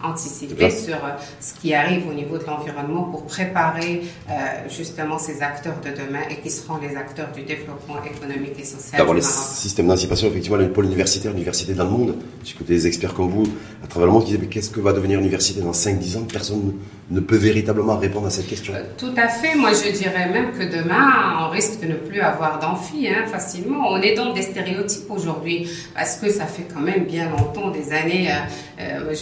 anticiper, 0.02 0.70
sur 0.70 0.94
euh, 0.94 1.16
ce 1.40 1.54
qui 1.54 1.74
arrive 1.74 2.08
au 2.08 2.12
niveau 2.12 2.38
de 2.38 2.44
l'environnement 2.44 3.04
pour 3.04 3.24
préparer 3.26 4.02
euh, 4.28 4.32
justement 4.68 5.18
ces 5.18 5.42
acteurs 5.42 5.80
de 5.80 5.90
demain 5.90 6.22
et 6.30 6.36
qui 6.36 6.50
seront 6.50 6.78
les 6.78 6.96
acteurs 6.96 7.32
du 7.32 7.42
développement 7.42 7.96
économique 8.04 8.58
et 8.58 8.64
social. 8.64 8.98
D'avoir 8.98 9.16
les 9.16 9.22
systèmes 9.22 9.88
d'incipation, 9.88 10.28
effectivement, 10.28 10.58
le 10.58 10.70
pôle 10.70 10.86
universitaire, 10.86 11.32
l'université 11.32 11.74
dans 11.74 11.84
le 11.84 11.90
monde. 11.90 12.16
J'écoute 12.44 12.66
des 12.66 12.86
experts 12.86 13.14
comme 13.14 13.30
vous 13.30 13.44
à 13.82 13.86
travers 13.86 14.06
le 14.06 14.12
monde 14.12 14.24
qui 14.24 14.32
disent 14.32 14.40
mais 14.40 14.46
qu'est-ce 14.46 14.70
que 14.70 14.80
va 14.80 14.92
devenir 14.92 15.18
l'université 15.18 15.60
dans 15.60 15.72
5-10 15.72 16.18
ans? 16.18 16.26
Personne 16.30 16.74
ne 17.10 17.20
peut 17.20 17.36
véritablement 17.36 17.98
répondre 17.98 18.26
à 18.26 18.30
cette 18.30 18.46
question. 18.46 18.72
Euh, 18.74 18.82
tout 18.96 19.12
à 19.16 19.28
fait. 19.28 19.54
Moi, 19.54 19.70
je 19.72 19.92
dirais 19.92 20.30
même 20.30 20.52
que 20.52 20.64
demain, 20.64 21.46
on 21.46 21.50
risque 21.50 21.80
de 21.80 21.88
ne 21.88 21.94
plus 21.94 22.20
avoir 22.20 22.58
d'amphi 22.58 23.08
hein, 23.08 23.26
facilement. 23.26 23.88
On 23.90 24.00
est 24.00 24.14
dans 24.14 24.32
des 24.32 24.42
stéréotypes 24.42 25.10
aujourd'hui 25.10 25.68
parce 25.94 26.16
que 26.16 26.30
ça 26.30 26.46
fait 26.46 26.66
quand 26.72 26.80
même 26.80 27.04
bien 27.04 27.30
longtemps, 27.30 27.70
des 27.70 27.92
années, 27.92 28.28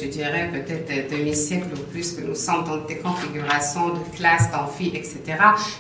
je 0.03 0.09
dirais 0.09 0.51
peut-être 0.53 1.11
demi-siècle 1.11 1.69
ou 1.75 1.91
plus 1.91 2.13
que 2.13 2.23
nous 2.23 2.35
sommes 2.35 2.65
dans 2.65 2.79
des 2.87 2.97
configurations 2.97 3.91
de 3.91 4.17
classes, 4.17 4.51
d'amphi, 4.51 4.89
etc. 4.95 5.21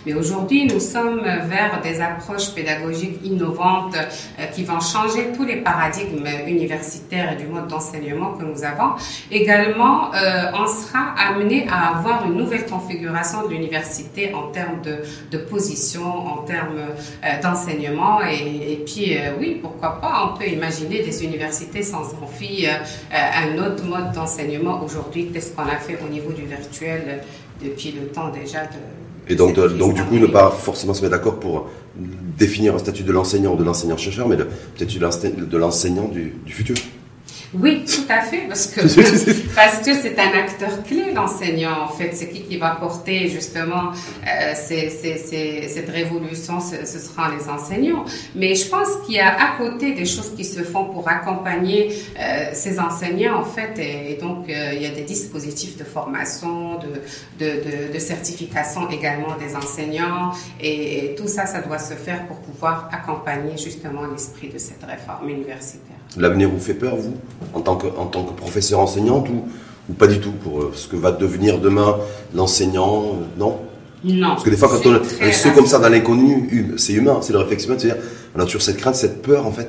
Mais 0.06 0.14
aujourd'hui, 0.14 0.66
nous 0.66 0.80
sommes 0.80 1.22
vers 1.22 1.80
des 1.82 2.00
approches 2.00 2.54
pédagogiques 2.54 3.18
innovantes 3.24 3.96
euh, 3.96 4.46
qui 4.54 4.64
vont 4.64 4.80
changer 4.80 5.32
tous 5.34 5.44
les 5.44 5.56
paradigmes 5.56 6.26
universitaires 6.46 7.32
et 7.32 7.36
du 7.36 7.48
mode 7.48 7.66
d'enseignement 7.68 8.32
que 8.34 8.44
nous 8.44 8.62
avons. 8.62 8.92
Également, 9.30 10.14
euh, 10.14 10.52
on 10.54 10.66
sera 10.66 11.14
amené 11.18 11.66
à 11.68 11.96
avoir 11.96 12.26
une 12.26 12.36
nouvelle 12.36 12.66
configuration 12.66 13.46
de 13.46 13.52
l'université 13.54 14.32
en 14.34 14.48
termes 14.48 14.82
de, 14.82 14.98
de, 15.30 15.38
position, 15.38 16.04
en 16.04 16.38
termes 16.42 16.78
euh, 16.78 17.40
d'enseignement. 17.42 18.20
Et, 18.22 18.82
puis, 18.86 19.16
oui, 19.38 19.58
pourquoi 19.60 20.00
pas, 20.00 20.30
on 20.30 20.38
peut 20.38 20.48
imaginer 20.48 21.02
des 21.02 21.24
universités 21.24 21.82
sans 21.82 22.14
amphi, 22.22 22.66
un 23.12 23.58
autre 23.58 23.84
mode 23.84 24.11
d'enseignement 24.12 24.82
aujourd'hui 24.84 25.30
qu'est-ce 25.32 25.52
qu'on 25.52 25.62
a 25.62 25.76
fait 25.76 25.98
au 26.04 26.08
niveau 26.08 26.32
du 26.32 26.42
virtuel 26.46 27.22
depuis 27.62 27.92
le 27.92 28.06
temps 28.08 28.30
déjà 28.30 28.62
de. 28.62 28.78
Et 29.28 29.36
donc, 29.36 29.54
donc 29.54 29.94
du 29.94 30.02
coup, 30.02 30.18
ne 30.18 30.26
pas 30.26 30.50
forcément 30.50 30.94
se 30.94 31.02
mettre 31.02 31.12
d'accord 31.12 31.38
pour 31.38 31.70
définir 31.96 32.74
un 32.74 32.78
statut 32.78 33.04
de 33.04 33.12
l'enseignant 33.12 33.54
ou 33.54 33.56
de 33.56 33.62
l'enseignant-chercheur, 33.62 34.26
mais 34.28 34.36
peut-être 34.36 35.48
de 35.48 35.56
l'enseignant 35.58 36.08
du, 36.08 36.34
du 36.44 36.52
futur 36.52 36.74
Oui, 37.54 37.84
tout 37.84 38.10
à 38.10 38.22
fait, 38.22 38.44
parce 38.48 38.66
que 38.68 38.80
parce 39.54 39.78
que 39.78 39.94
c'est 39.94 40.18
un 40.18 40.38
acteur 40.38 40.82
clé, 40.84 41.12
l'enseignant. 41.12 41.82
En 41.84 41.88
fait, 41.88 42.10
c'est 42.14 42.30
qui 42.30 42.42
qui 42.42 42.56
va 42.56 42.76
porter 42.76 43.28
justement 43.28 43.90
euh, 44.26 44.54
cette 44.54 45.88
révolution, 45.90 46.60
ce, 46.60 46.86
ce 46.86 46.98
seront 46.98 47.28
les 47.36 47.48
enseignants. 47.50 48.04
Mais 48.34 48.54
je 48.54 48.68
pense 48.68 48.88
qu'il 49.04 49.16
y 49.16 49.20
a 49.20 49.28
à 49.28 49.58
côté 49.58 49.92
des 49.92 50.06
choses 50.06 50.32
qui 50.34 50.44
se 50.44 50.62
font 50.62 50.86
pour 50.86 51.08
accompagner 51.08 51.92
euh, 52.18 52.50
ces 52.54 52.80
enseignants, 52.80 53.38
en 53.40 53.44
fait, 53.44 53.78
et, 53.78 54.18
donc 54.20 54.48
euh, 54.48 54.72
il 54.74 54.82
y 54.82 54.86
a 54.86 54.90
des 54.90 55.02
dispositifs 55.02 55.76
de 55.76 55.84
formation, 55.84 56.78
de, 56.78 57.44
de, 57.44 57.92
de, 57.92 57.98
certification 57.98 58.88
également 58.88 59.36
des 59.36 59.54
enseignants, 59.54 60.32
et 60.60 61.14
tout 61.18 61.28
ça, 61.28 61.46
ça 61.46 61.60
doit 61.60 61.78
se 61.78 61.94
faire 61.94 62.26
pour 62.26 62.38
pouvoir 62.38 62.88
accompagner 62.92 63.56
justement 63.58 64.06
l'esprit 64.06 64.48
de 64.48 64.58
cette 64.58 64.82
réforme 64.84 65.28
universitaire. 65.28 65.96
L'avenir 66.16 66.50
vous 66.50 66.60
fait 66.60 66.74
peur, 66.74 66.96
vous, 66.96 67.16
en 67.54 67.60
tant 67.60 67.76
que, 67.76 67.86
en 67.86 68.06
tant 68.06 68.24
que 68.24 68.32
professeur 68.32 68.80
enseignante, 68.80 69.28
ou, 69.28 69.44
ou 69.90 69.92
pas 69.94 70.06
du 70.06 70.20
tout, 70.20 70.32
pour 70.32 70.60
euh, 70.60 70.72
ce 70.74 70.88
que 70.88 70.96
va 70.96 71.12
devenir 71.12 71.58
demain 71.58 71.96
l'enseignant 72.34 73.02
euh, 73.02 73.38
Non? 73.38 73.58
Non. 74.04 74.30
Parce 74.30 74.42
que 74.42 74.50
des 74.50 74.56
fois, 74.56 74.68
quand 74.68 74.84
on 74.84 74.96
est 74.96 75.54
comme 75.54 75.66
ça 75.66 75.78
dans 75.78 75.88
l'inconnu, 75.88 76.74
c'est 76.76 76.92
humain, 76.92 77.18
c'est 77.20 77.32
le 77.32 77.38
réflexion, 77.38 77.74
c'est-à-dire, 77.78 78.02
on 78.34 78.40
a 78.40 78.44
toujours 78.44 78.62
cette 78.62 78.78
crainte, 78.78 78.96
cette 78.96 79.22
peur, 79.22 79.46
en 79.46 79.52
fait, 79.52 79.68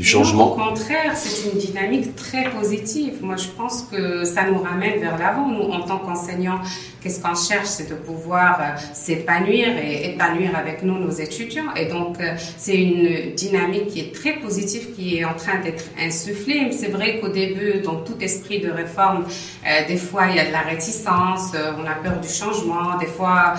changement 0.00 0.52
Au 0.52 0.56
contraire, 0.56 1.14
c'est 1.14 1.50
une 1.50 1.58
dynamique 1.58 2.16
très 2.16 2.44
positive. 2.44 3.18
Moi, 3.20 3.36
je 3.36 3.48
pense 3.48 3.82
que 3.82 4.24
ça 4.24 4.44
nous 4.44 4.58
ramène 4.58 5.00
vers 5.00 5.18
l'avant. 5.18 5.48
Nous, 5.48 5.64
en 5.64 5.80
tant 5.80 5.98
qu'enseignants, 5.98 6.60
qu'est-ce 7.02 7.20
qu'on 7.20 7.34
cherche? 7.34 7.66
C'est 7.66 7.90
de 7.90 7.94
pouvoir 7.94 8.58
euh, 8.60 8.80
s'épanouir 8.94 9.68
et 9.76 10.14
épanouir 10.14 10.56
avec 10.56 10.82
nous 10.82 10.98
nos 10.98 11.10
étudiants. 11.10 11.74
Et 11.76 11.86
donc, 11.86 12.18
euh, 12.20 12.34
c'est 12.56 12.80
une 12.80 13.34
dynamique 13.34 13.88
qui 13.88 14.00
est 14.00 14.14
très 14.14 14.34
positive, 14.34 14.94
qui 14.94 15.18
est 15.18 15.24
en 15.26 15.34
train 15.34 15.58
d'être 15.62 15.84
insufflée. 16.00 16.70
C'est 16.72 16.88
vrai 16.88 17.20
qu'au 17.20 17.28
début, 17.28 17.80
dans 17.84 17.96
tout 17.96 18.16
esprit 18.20 18.60
de 18.60 18.70
réforme, 18.70 19.26
euh, 19.66 19.86
des 19.86 19.98
fois, 19.98 20.22
il 20.30 20.36
y 20.36 20.40
a 20.40 20.46
de 20.46 20.52
la 20.52 20.60
réticence, 20.60 21.52
on 21.52 21.86
a 21.86 21.94
peur 22.02 22.18
du 22.18 22.28
changement. 22.28 22.96
Des 22.98 23.06
fois, 23.06 23.54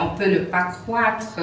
on 0.00 0.16
peut 0.16 0.30
ne 0.30 0.38
pas 0.38 0.64
croître, 0.64 1.38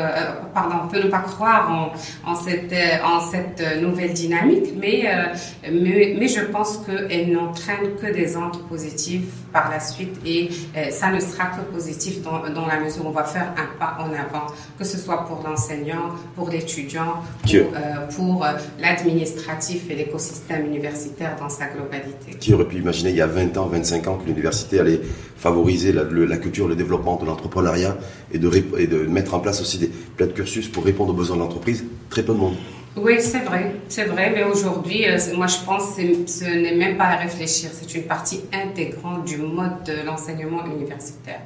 pardon, 0.54 0.76
on 0.86 0.88
peut 0.88 1.04
ne 1.04 1.10
pas 1.10 1.20
croire 1.20 1.94
en 2.26 2.36
cette, 2.36 2.74
en 3.04 3.20
cette 3.20 3.82
nouvelle 3.82 4.14
dynamique 4.14 4.23
dynamique, 4.24 4.74
mais, 4.80 5.04
euh, 5.06 5.70
mais, 5.72 6.16
mais, 6.18 6.28
je 6.28 6.42
pense 6.42 6.80
qu'elle 6.86 7.32
n'entraîne 7.32 7.96
que 8.02 8.12
des 8.12 8.38
ondes 8.38 8.62
positives 8.70 9.30
par 9.52 9.70
la 9.70 9.80
suite 9.80 10.16
et 10.26 10.50
euh, 10.78 10.90
ça 10.92 11.12
ne 11.12 11.20
sera 11.20 11.46
que 11.46 11.62
positif 11.74 12.22
dans, 12.22 12.40
dans, 12.50 12.66
la 12.66 12.80
mesure 12.80 13.06
où 13.06 13.10
on 13.10 13.12
va 13.12 13.24
faire 13.24 13.54
un 13.58 13.78
pas 13.78 13.98
en 14.00 14.12
avant, 14.14 14.48
que 14.78 14.86
ce 14.86 14.98
soit 14.98 15.26
pour 15.26 15.44
l'enseignant, 15.48 16.10
pour 16.36 16.50
l'étudiant, 16.50 17.16
pour, 17.44 17.54
euh, 17.54 18.08
pour 18.16 18.46
l'administratif 18.80 19.90
et 19.90 19.96
l'écosystème 19.96 20.66
universitaire 20.66 21.36
dans 21.40 21.50
sa 21.50 21.68
globalité. 21.68 22.38
Qui 22.40 22.54
aurait 22.54 22.68
pu 22.68 22.78
imaginer 22.78 23.10
il 23.12 23.18
y 23.18 23.22
a 23.22 23.28
20 23.28 23.58
ans, 23.58 23.68
25 23.68 24.08
ans 24.08 24.18
que 24.18 24.26
l'université 24.26 24.80
allait 24.80 25.02
favoriser 25.36 25.92
la, 25.92 26.04
la, 26.04 26.38
culture, 26.38 26.68
le 26.68 26.76
développement 26.76 27.18
de 27.18 27.26
l'entrepreneuriat 27.26 27.98
et 28.32 28.40
de, 28.40 28.50
et 28.78 28.88
de 28.88 29.00
mettre 29.00 29.34
en 29.34 29.40
place 29.40 29.62
aussi 29.62 29.78
des 29.78 29.92
plans 30.16 30.28
de 30.28 30.32
cursus 30.32 30.70
pour 30.70 30.86
répondre 30.86 31.12
aux 31.12 31.18
besoins 31.18 31.36
de 31.36 31.42
l'entreprise? 31.42 31.84
Très 32.10 32.24
peu 32.24 32.34
de 32.34 32.40
monde. 32.40 32.56
Oui, 32.96 33.16
c'est 33.20 33.40
vrai, 33.40 33.76
c'est 33.90 34.04
vrai, 34.04 34.32
mais 34.36 34.44
aujourd'hui, 34.44 35.08
euh, 35.08 35.18
moi 35.36 35.48
je 35.48 35.58
pense 35.66 35.96
que 35.96 36.28
ce 36.28 36.46
n'est 36.46 36.76
même 36.76 36.96
pas 36.96 37.06
à 37.06 37.16
réfléchir, 37.16 37.72
c'est 37.74 37.96
une 37.96 38.04
partie 38.04 38.42
intégrante 38.54 39.26
du 39.26 39.38
mode 39.38 39.84
de 39.84 40.06
l'enseignement 40.06 40.64
universitaire 40.64 41.42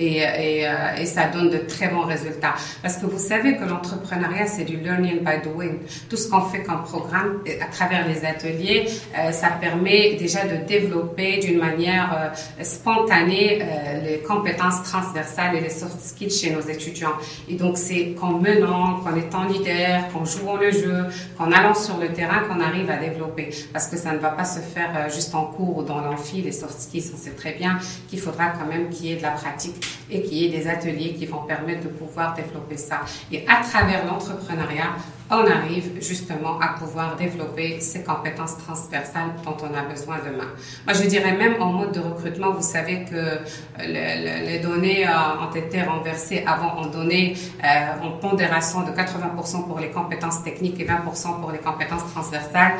euh, 0.00 0.96
et, 0.96 1.06
ça 1.06 1.28
donne 1.28 1.50
de 1.50 1.58
très 1.58 1.88
bons 1.88 2.06
résultats. 2.06 2.54
Parce 2.80 2.96
que 2.96 3.06
vous 3.06 3.18
savez 3.18 3.56
que 3.56 3.64
l'entrepreneuriat, 3.64 4.46
c'est 4.46 4.64
du 4.64 4.76
learning 4.78 5.20
by 5.20 5.42
doing. 5.42 5.78
Tout 6.08 6.16
ce 6.16 6.28
qu'on 6.28 6.42
fait 6.42 6.62
comme 6.62 6.82
programme 6.84 7.42
à 7.60 7.66
travers 7.66 8.08
les 8.08 8.24
ateliers, 8.24 8.86
euh, 9.18 9.32
ça 9.32 9.48
permet 9.60 10.14
déjà 10.14 10.44
de 10.44 10.64
développer 10.66 11.38
d'une 11.38 11.58
manière 11.58 12.32
euh, 12.58 12.64
spontanée 12.64 13.60
euh, 13.60 14.00
les 14.02 14.18
compétences 14.20 14.82
transversales 14.84 15.56
et 15.56 15.60
les 15.60 15.70
soft 15.70 16.00
skills 16.00 16.30
chez 16.30 16.50
nos 16.50 16.60
étudiants. 16.60 17.12
Et 17.48 17.54
donc, 17.54 17.76
c'est 17.76 18.14
qu'en 18.18 18.32
menant, 18.32 19.00
qu'en 19.00 19.14
étant 19.16 19.44
leader, 19.44 20.08
qu'en 20.12 20.24
jouant 20.24 20.56
le 20.56 20.70
jeu, 20.70 20.91
qu'en 21.36 21.52
allant 21.52 21.74
sur 21.74 21.98
le 21.98 22.08
terrain, 22.08 22.40
qu'on 22.40 22.60
arrive 22.60 22.90
à 22.90 22.96
développer. 22.96 23.50
Parce 23.72 23.86
que 23.86 23.96
ça 23.96 24.12
ne 24.12 24.18
va 24.18 24.30
pas 24.30 24.44
se 24.44 24.60
faire 24.60 25.08
juste 25.10 25.34
en 25.34 25.46
cours 25.46 25.78
ou 25.78 25.82
dans 25.82 26.00
l'amphi, 26.00 26.42
les 26.42 26.52
soft 26.52 26.72
on 26.94 27.16
sait 27.16 27.30
très 27.36 27.52
bien 27.52 27.78
qu'il 28.08 28.20
faudra 28.20 28.48
quand 28.48 28.66
même 28.66 28.88
qu'il 28.90 29.06
y 29.06 29.12
ait 29.12 29.16
de 29.16 29.22
la 29.22 29.30
pratique 29.30 29.84
et 30.10 30.22
qu'il 30.22 30.38
y 30.38 30.46
ait 30.46 30.48
des 30.48 30.68
ateliers 30.68 31.14
qui 31.14 31.26
vont 31.26 31.42
permettre 31.42 31.84
de 31.84 31.88
pouvoir 31.88 32.34
développer 32.34 32.76
ça. 32.76 33.00
Et 33.30 33.46
à 33.48 33.62
travers 33.62 34.04
l'entrepreneuriat, 34.06 34.94
on 35.32 35.46
arrive 35.46 35.92
justement 36.00 36.60
à 36.60 36.78
pouvoir 36.78 37.16
développer 37.16 37.80
ces 37.80 38.02
compétences 38.02 38.58
transversales 38.58 39.32
dont 39.44 39.56
on 39.62 39.74
a 39.74 39.82
besoin 39.82 40.18
demain. 40.18 40.48
Moi, 40.86 40.94
je 40.94 41.08
dirais 41.08 41.32
même 41.32 41.60
en 41.60 41.72
mode 41.72 41.92
de 41.92 42.00
recrutement, 42.00 42.52
vous 42.52 42.62
savez 42.62 43.06
que 43.10 43.16
euh, 43.16 43.38
les 43.78 44.58
données 44.58 45.06
euh, 45.06 45.10
ont 45.42 45.54
été 45.54 45.82
renversées 45.82 46.44
avant 46.46 46.74
en 46.76 46.86
données 46.86 47.34
euh, 47.64 48.06
en 48.06 48.10
pondération 48.18 48.82
de 48.82 48.90
80% 48.90 49.66
pour 49.66 49.78
les 49.78 49.90
compétences 49.90 50.44
techniques 50.44 50.78
et 50.80 50.84
20% 50.84 51.40
pour 51.40 51.50
les 51.50 51.58
compétences 51.58 52.12
transversales. 52.12 52.74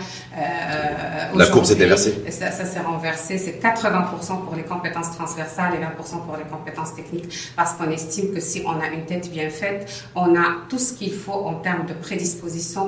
La 1.35 1.47
courbe 1.47 1.65
s'est 1.65 1.83
inversée. 1.83 2.23
Ça, 2.29 2.51
ça 2.51 2.67
s'est 2.67 2.81
renversé. 2.81 3.39
C'est 3.39 3.63
80% 3.63 4.45
pour 4.45 4.55
les 4.55 4.65
compétences 4.65 5.17
transversales 5.17 5.73
et 5.75 5.79
20% 5.79 6.27
pour 6.27 6.37
les 6.37 6.45
compétences 6.45 6.95
techniques 6.95 7.53
parce 7.57 7.73
qu'on 7.75 7.91
estime 7.91 8.35
que 8.35 8.41
si 8.41 8.63
on 8.67 8.79
a 8.79 8.89
une 8.89 9.07
tête 9.07 9.31
bien 9.31 9.49
faite, 9.49 9.91
on 10.15 10.35
a 10.37 10.67
tout 10.69 10.79
ce 10.79 10.93
qu'il 10.93 11.15
faut 11.15 11.33
en 11.33 11.55
termes 11.55 11.87
de 11.87 11.95
prédisposition 11.95 12.42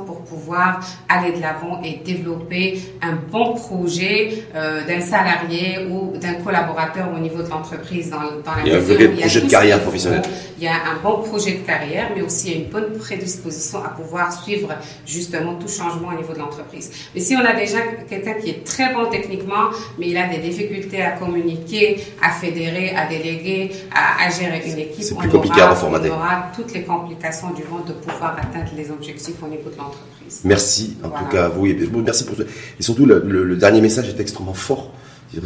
pour 0.07 0.23
pouvoir 0.25 0.81
aller 1.09 1.33
de 1.33 1.41
l'avant 1.41 1.81
et 1.83 2.01
développer 2.05 2.81
un 3.03 3.13
bon 3.31 3.55
projet 3.55 4.45
euh, 4.55 4.85
d'un 4.87 5.01
salarié 5.01 5.87
ou 5.91 6.17
d'un 6.19 6.35
collaborateur 6.35 7.09
au 7.15 7.19
niveau 7.19 7.43
de 7.43 7.49
l'entreprise. 7.49 8.11
Dans, 8.11 8.19
dans 8.19 8.57
la 8.57 8.63
il 8.65 8.73
y 8.73 8.75
a 8.75 8.77
un 8.77 8.81
vrai 8.81 9.09
projet 9.09 9.41
de 9.41 9.51
carrière 9.51 9.81
professionnelle. 9.81 10.23
Y 10.65 10.67
a 10.67 10.77
un 10.93 11.03
bon 11.03 11.19
projet 11.23 11.53
de 11.59 11.67
carrière, 11.67 12.11
mais 12.15 12.23
aussi 12.23 12.49
il 12.49 12.53
y 12.53 12.57
a 12.57 12.65
une 12.65 12.71
bonne 12.71 12.99
prédisposition 12.99 13.85
à 13.85 13.89
pouvoir 13.89 14.33
suivre 14.33 14.71
justement 15.07 15.57
tout 15.57 15.69
changement 15.69 16.09
au 16.09 16.17
niveau 16.17 16.33
de 16.33 16.39
l'entreprise. 16.39 16.91
Mais 17.15 17.21
si 17.21 17.37
on 17.37 17.45
a 17.45 17.53
déjà 17.53 17.79
quelqu'un 18.09 18.35
qui 18.35 18.49
est 18.49 18.65
très 18.65 18.95
bon 18.95 19.05
techniquement, 19.11 19.67
mais 19.99 20.09
il 20.09 20.17
a 20.17 20.27
des 20.27 20.39
difficultés 20.39 21.03
à 21.03 21.13
communiquer, 21.13 22.03
à 22.23 22.31
fédérer, 22.31 22.97
à 22.97 23.07
déléguer, 23.07 23.73
à, 23.95 24.25
à 24.25 24.31
gérer 24.31 24.63
une 24.67 24.79
équipe, 24.79 25.05
on, 25.13 25.37
aura, 25.37 25.77
on 25.85 26.09
aura 26.09 26.51
toutes 26.57 26.73
les 26.73 26.83
complications 26.83 27.51
du 27.51 27.65
monde 27.65 27.85
de 27.87 27.93
pouvoir 27.93 28.35
atteindre 28.39 28.71
les 28.75 28.91
objectifs 28.91 29.43
au 29.43 29.49
niveau 29.49 29.69
de 29.69 29.77
l'entreprise. 29.77 30.41
Merci 30.45 30.97
en 31.05 31.11
tout 31.11 31.27
cas 31.31 31.45
à 31.45 31.49
vous 31.49 31.67
et 31.67 31.77
merci 31.93 32.25
pour 32.25 32.37
et 32.41 32.83
surtout 32.83 33.05
le, 33.05 33.57
dernier 33.57 33.83
message 33.83 34.09
est 34.09 34.21
extrêmement 34.21 34.55
fort. 34.55 34.91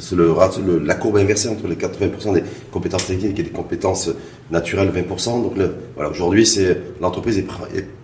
C'est 0.01 0.17
le, 0.17 0.79
la 0.79 0.95
courbe 0.95 1.17
inversée 1.17 1.49
entre 1.49 1.67
les 1.67 1.77
80% 1.77 2.35
des 2.35 2.43
compétences 2.71 3.07
techniques 3.07 3.39
et 3.39 3.43
des 3.43 3.51
compétences 3.51 4.11
naturelles 4.51 4.91
20%. 4.91 5.43
Donc 5.43 5.55
voilà, 5.95 6.11
aujourd'hui, 6.11 6.47
c'est 6.47 6.81
l'entreprise 7.01 7.39
est, 7.39 7.47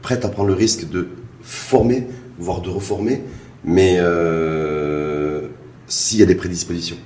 prête 0.02 0.24
à 0.24 0.28
prendre 0.28 0.48
le 0.48 0.54
risque 0.54 0.88
de 0.88 1.08
former, 1.42 2.06
voire 2.38 2.60
de 2.60 2.70
reformer, 2.70 3.22
mais 3.64 3.96
euh, 3.98 5.48
s'il 5.86 6.20
y 6.20 6.22
a 6.22 6.26
des 6.26 6.34
prédispositions. 6.34 6.96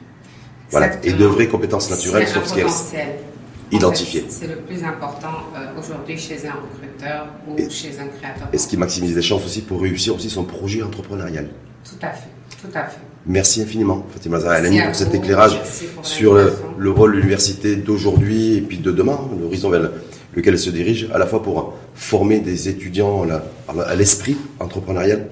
Voilà, 0.70 0.90
et 1.02 1.12
de 1.12 1.24
vraies 1.24 1.48
compétences 1.48 1.90
naturelles, 1.90 2.28
sauf 2.28 2.46
skills 2.46 2.66
identifié. 3.70 4.24
C'est 4.28 4.46
le 4.46 4.56
plus 4.56 4.82
important 4.84 5.44
euh, 5.54 5.78
aujourd'hui 5.78 6.18
chez 6.18 6.46
un 6.46 6.54
recruteur 6.54 7.28
ou 7.46 7.56
chez 7.70 7.98
un 7.98 8.06
créateur. 8.06 8.48
Et 8.52 8.58
ce 8.58 8.66
qui 8.66 8.76
maximise 8.76 9.14
les 9.14 9.22
chances 9.22 9.44
aussi 9.44 9.62
pour 9.62 9.82
réussir 9.82 10.14
aussi 10.14 10.30
son 10.30 10.44
projet 10.44 10.82
entrepreneurial? 10.82 11.48
Tout 11.84 12.06
à 12.06 12.10
fait, 12.10 12.30
tout 12.60 12.68
à 12.74 12.84
fait. 12.84 12.98
Merci 13.26 13.62
infiniment, 13.62 14.06
Fatima 14.10 14.40
Zahalani, 14.40 14.80
pour 14.82 14.94
cet 14.94 15.14
éclairage 15.14 15.60
sur 16.02 16.34
le, 16.34 16.90
rôle 16.90 17.12
de 17.12 17.16
l'université 17.18 17.76
d'aujourd'hui 17.76 18.56
et 18.56 18.60
puis 18.60 18.78
de 18.78 18.90
demain, 18.90 19.18
l'horizon 19.40 19.70
vers 19.70 19.90
lequel 20.34 20.54
elle 20.54 20.58
se 20.58 20.70
dirige, 20.70 21.08
à 21.12 21.18
la 21.18 21.26
fois 21.26 21.42
pour 21.42 21.74
former 21.94 22.40
des 22.40 22.68
étudiants 22.68 23.26
à 23.68 23.94
l'esprit 23.94 24.36
entrepreneurial, 24.60 25.28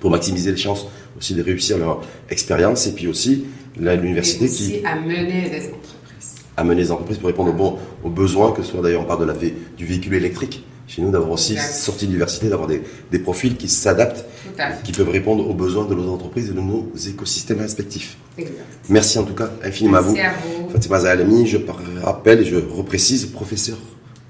pour 0.00 0.10
maximiser 0.10 0.50
les 0.50 0.56
chances 0.56 0.86
aussi 1.16 1.34
de 1.34 1.42
réussir 1.42 1.78
leur 1.78 2.02
expérience, 2.30 2.86
et 2.86 2.92
puis 2.92 3.06
aussi 3.06 3.44
l'université 3.76 4.48
qui... 4.48 4.84
à 4.84 4.96
mener 4.96 5.50
les 5.50 5.66
entreprises. 5.68 6.34
amener 6.56 6.82
les 6.82 6.90
entreprises 6.90 7.18
pour 7.18 7.28
répondre 7.28 7.54
aux, 7.60 7.78
aux 8.06 8.10
besoins, 8.10 8.52
que 8.52 8.62
ce 8.62 8.72
soit 8.72 8.82
d'ailleurs 8.82 9.02
on 9.02 9.04
parle 9.04 9.20
de 9.20 9.32
la, 9.32 9.34
du 9.34 9.84
véhicule 9.84 10.14
électrique 10.14 10.64
chez 10.90 11.02
nous, 11.02 11.10
d'avoir 11.12 11.30
aussi 11.30 11.56
sorti 11.56 12.06
de 12.06 12.10
l'université, 12.10 12.48
d'avoir 12.48 12.66
des, 12.66 12.82
des, 13.12 13.18
profils 13.20 13.56
qui 13.56 13.68
s'adaptent, 13.68 14.24
qui 14.82 14.90
peuvent 14.90 15.08
répondre 15.08 15.48
aux 15.48 15.54
besoins 15.54 15.84
de 15.84 15.94
nos 15.94 16.12
entreprises 16.12 16.50
et 16.50 16.52
de 16.52 16.60
nos 16.60 16.90
écosystèmes 17.08 17.60
respectifs. 17.60 18.16
Merci 18.88 19.18
en 19.20 19.22
tout 19.22 19.34
cas 19.34 19.50
infiniment 19.62 19.98
à 19.98 20.00
vous. 20.00 20.16
à 20.16 20.30
vous. 20.30 20.70
Fatima 20.70 20.98
Zahalami, 21.00 21.46
je 21.46 21.58
rappelle 22.02 22.40
et 22.40 22.44
je 22.44 22.56
reprécise, 22.56 23.26
professeur 23.26 23.78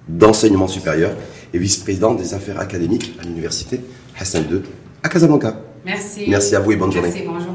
d'enseignement 0.07 0.69
supérieur 0.69 1.13
et 1.55 1.59
vice-président 1.59 2.15
des 2.15 2.35
affaires 2.35 2.61
académiques 2.61 3.15
à 3.21 3.25
l'université 3.25 3.81
Hassan 4.19 4.45
II 4.51 4.61
à 5.03 5.09
Casablanca. 5.09 5.63
Merci. 5.85 6.25
Merci 6.29 6.57
à 6.57 6.61
vous 6.61 6.73
et 6.73 6.77
bonne. 6.77 6.93
Merci, 6.93 7.23
bonne 7.23 7.41
journée. 7.41 7.50